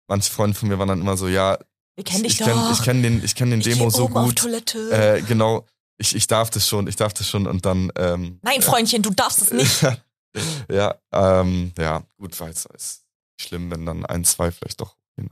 manche 0.08 0.30
Freunde 0.30 0.58
von 0.58 0.68
mir 0.68 0.78
waren 0.78 0.88
dann 0.88 1.00
immer 1.00 1.16
so, 1.16 1.28
ja, 1.28 1.56
ich 1.96 2.04
doch. 2.04 2.12
kenn, 2.12 2.24
ich 2.72 2.82
kenn 2.82 3.02
den, 3.02 3.24
ich 3.24 3.34
kenn 3.34 3.50
den 3.50 3.60
Ich 3.60 3.66
Demo 3.66 3.88
so 3.90 4.08
gut. 4.08 4.36
Toilette. 4.36 4.90
Äh, 4.90 5.22
genau, 5.22 5.66
ich, 5.98 6.14
ich 6.14 6.26
darf 6.26 6.50
das 6.50 6.66
schon, 6.68 6.86
ich 6.86 6.96
darf 6.96 7.12
das 7.12 7.28
schon 7.28 7.46
und 7.46 7.66
dann 7.66 7.92
ähm, 7.96 8.38
Nein, 8.42 8.62
Freundchen, 8.62 9.02
du 9.02 9.10
darfst 9.10 9.42
es 9.42 9.52
nicht. 9.52 9.82
ja, 10.70 10.98
ähm, 11.12 11.72
ja, 11.76 12.02
gut, 12.16 12.38
weiß, 12.38 12.66
ist 12.74 13.04
schlimm, 13.40 13.70
wenn 13.70 13.84
dann 13.84 14.06
ein, 14.06 14.24
zwei 14.24 14.50
vielleicht 14.50 14.80
doch 14.80 14.96
gehen. 15.16 15.28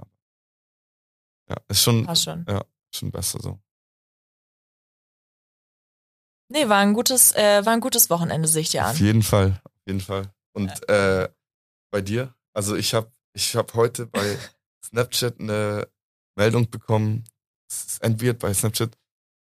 Ja, 1.49 1.57
ist 1.69 1.83
schon, 1.83 2.07
War 2.07 2.17
schon. 2.17 2.45
schon 2.93 3.11
besser 3.11 3.41
so. 3.41 3.59
Nee, 6.49 6.69
war 6.69 6.79
ein 6.79 6.93
gutes, 6.95 7.35
äh, 7.35 7.65
war 7.65 7.73
ein 7.73 7.81
gutes 7.81 8.09
Wochenende, 8.11 8.47
sehe 8.49 8.63
ich 8.63 8.71
dir 8.71 8.85
Auf 8.85 8.91
an. 8.91 8.97
jeden 8.97 9.23
Fall, 9.23 9.61
auf 9.65 9.87
jeden 9.87 10.01
Fall. 10.01 10.33
Und 10.53 10.89
äh, 10.89 11.29
bei 11.91 12.01
dir? 12.01 12.35
Also 12.53 12.77
ich 12.77 12.95
habe 12.95 13.11
ich 13.33 13.55
hab 13.57 13.75
heute 13.75 14.07
bei 14.07 14.39
Snapchat 14.85 15.41
eine 15.41 15.89
Meldung 16.37 16.71
bekommen. 16.71 17.25
Es 17.69 17.85
ist 17.85 18.03
entwirrt 18.03 18.39
bei 18.39 18.55
Snapchat. 18.55 18.97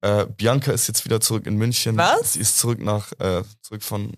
Äh, 0.02 0.26
Bianca 0.26 0.72
ist 0.72 0.88
jetzt 0.88 1.06
wieder 1.06 1.22
zurück 1.22 1.46
in 1.46 1.56
München. 1.58 1.98
Was? 1.98 2.34
Sie 2.34 2.40
ist 2.40 2.58
zurück 2.58 2.80
nach 2.80 3.12
äh, 3.20 3.44
zurück 3.62 3.84
von 3.84 4.18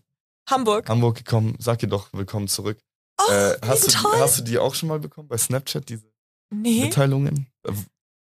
Hamburg. 0.49 0.87
Hamburg 0.89 1.17
gekommen. 1.17 1.55
Sag 1.59 1.83
ihr 1.83 1.89
doch 1.89 2.07
willkommen 2.13 2.47
zurück. 2.47 2.77
Oh, 3.21 3.31
äh, 3.31 3.57
hast, 3.65 3.87
du, 3.87 3.91
toll. 3.91 4.19
hast 4.19 4.39
du 4.39 4.43
die 4.43 4.57
auch 4.57 4.73
schon 4.75 4.89
mal 4.89 4.99
bekommen 4.99 5.27
bei 5.27 5.37
Snapchat, 5.37 5.87
diese 5.87 6.05
nee. 6.49 6.85
Mitteilungen? 6.85 7.47
Äh, 7.67 7.71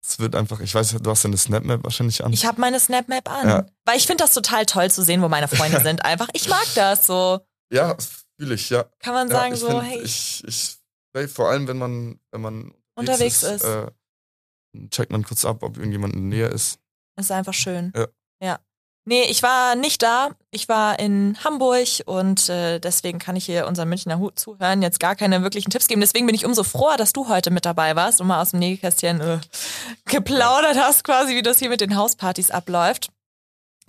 Es 0.06 0.18
wird 0.18 0.34
einfach, 0.34 0.60
ich 0.60 0.74
weiß, 0.74 0.96
du 1.00 1.10
hast 1.10 1.22
ja 1.22 1.28
eine 1.28 1.38
Snapmap 1.38 1.82
wahrscheinlich 1.82 2.22
an. 2.22 2.32
Ich 2.32 2.44
habe 2.44 2.60
meine 2.60 2.78
Snapmap 2.78 3.28
an. 3.30 3.48
Ja. 3.48 3.66
Weil 3.86 3.96
ich 3.96 4.06
finde 4.06 4.22
das 4.24 4.34
total 4.34 4.66
toll 4.66 4.90
zu 4.90 5.02
sehen, 5.02 5.22
wo 5.22 5.28
meine 5.28 5.48
Freunde 5.48 5.80
sind. 5.82 6.04
Einfach, 6.04 6.28
ich 6.34 6.48
mag 6.48 6.66
das 6.74 7.06
so. 7.06 7.40
ja, 7.72 7.96
fühle 8.36 8.54
ich, 8.56 8.68
ja. 8.70 8.84
Kann 8.98 9.14
man 9.14 9.28
ja 9.28 9.34
sagen, 9.34 9.54
ich 9.54 9.60
so, 9.60 9.68
find, 9.70 9.82
hey, 9.84 10.00
ich, 10.02 10.44
ich, 10.46 10.76
hey, 11.14 11.26
vor 11.28 11.48
allem 11.48 11.66
wenn 11.68 11.78
man, 11.78 12.20
wenn 12.32 12.40
man 12.42 12.74
Unterwegs 12.96 13.42
ist. 13.42 13.64
Äh, 13.64 13.90
checkt 14.90 15.10
man 15.12 15.24
kurz 15.24 15.44
ab, 15.44 15.62
ob 15.62 15.76
irgendjemand 15.78 16.14
in 16.14 16.30
der 16.30 16.38
Nähe 16.38 16.48
ist. 16.48 16.78
Ist 17.16 17.32
einfach 17.32 17.54
schön. 17.54 17.92
Ja. 17.96 18.06
ja. 18.40 18.58
Nee, 19.06 19.24
ich 19.24 19.42
war 19.42 19.74
nicht 19.74 20.02
da. 20.02 20.30
Ich 20.50 20.68
war 20.68 20.98
in 20.98 21.36
Hamburg 21.44 21.88
und 22.06 22.48
äh, 22.48 22.78
deswegen 22.78 23.18
kann 23.18 23.36
ich 23.36 23.44
hier 23.44 23.66
unseren 23.66 23.90
Münchner 23.90 24.18
Hut 24.18 24.38
zuhören, 24.38 24.80
jetzt 24.80 24.98
gar 24.98 25.14
keine 25.14 25.42
wirklichen 25.42 25.68
Tipps 25.68 25.88
geben. 25.88 26.00
Deswegen 26.00 26.24
bin 26.24 26.34
ich 26.34 26.46
umso 26.46 26.64
froher, 26.64 26.96
dass 26.96 27.12
du 27.12 27.28
heute 27.28 27.50
mit 27.50 27.66
dabei 27.66 27.96
warst 27.96 28.22
und 28.22 28.28
mal 28.28 28.40
aus 28.40 28.52
dem 28.52 28.60
Nähkästchen 28.60 29.20
äh, 29.20 29.40
geplaudert 30.06 30.78
hast, 30.78 31.04
quasi, 31.04 31.34
wie 31.34 31.42
das 31.42 31.58
hier 31.58 31.68
mit 31.68 31.82
den 31.82 31.96
Hauspartys 31.96 32.50
abläuft. 32.50 33.10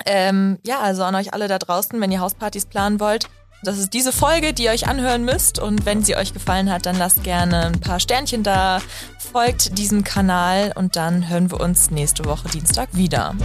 Ähm, 0.05 0.59
ja, 0.65 0.81
also 0.81 1.03
an 1.03 1.15
euch 1.15 1.33
alle 1.33 1.47
da 1.47 1.59
draußen, 1.59 1.99
wenn 2.01 2.11
ihr 2.11 2.19
Hauspartys 2.19 2.65
planen 2.65 2.99
wollt, 2.99 3.29
das 3.65 3.80
ist 3.80 3.93
diese 3.93 4.12
Folge, 4.12 4.54
die 4.54 4.65
ihr 4.65 4.71
euch 4.71 4.88
anhören 4.88 5.25
müsst. 5.25 5.60
Und 5.60 5.86
wenn 5.86 6.04
sie 6.04 6.15
euch 6.15 6.34
gefallen 6.34 6.71
hat, 6.71 6.86
dann 6.86 6.97
lasst 6.97 7.23
gerne 7.23 7.65
ein 7.65 7.80
paar 7.80 7.99
Sternchen 7.99 8.43
da, 8.43 8.82
folgt 9.17 9.78
diesem 9.78 10.04
Kanal 10.04 10.71
und 10.75 10.95
dann 10.95 11.28
hören 11.30 11.51
wir 11.51 11.60
uns 11.60 11.91
nächste 11.91 12.25
Woche 12.25 12.47
Dienstag 12.49 12.89
wieder. 12.93 13.36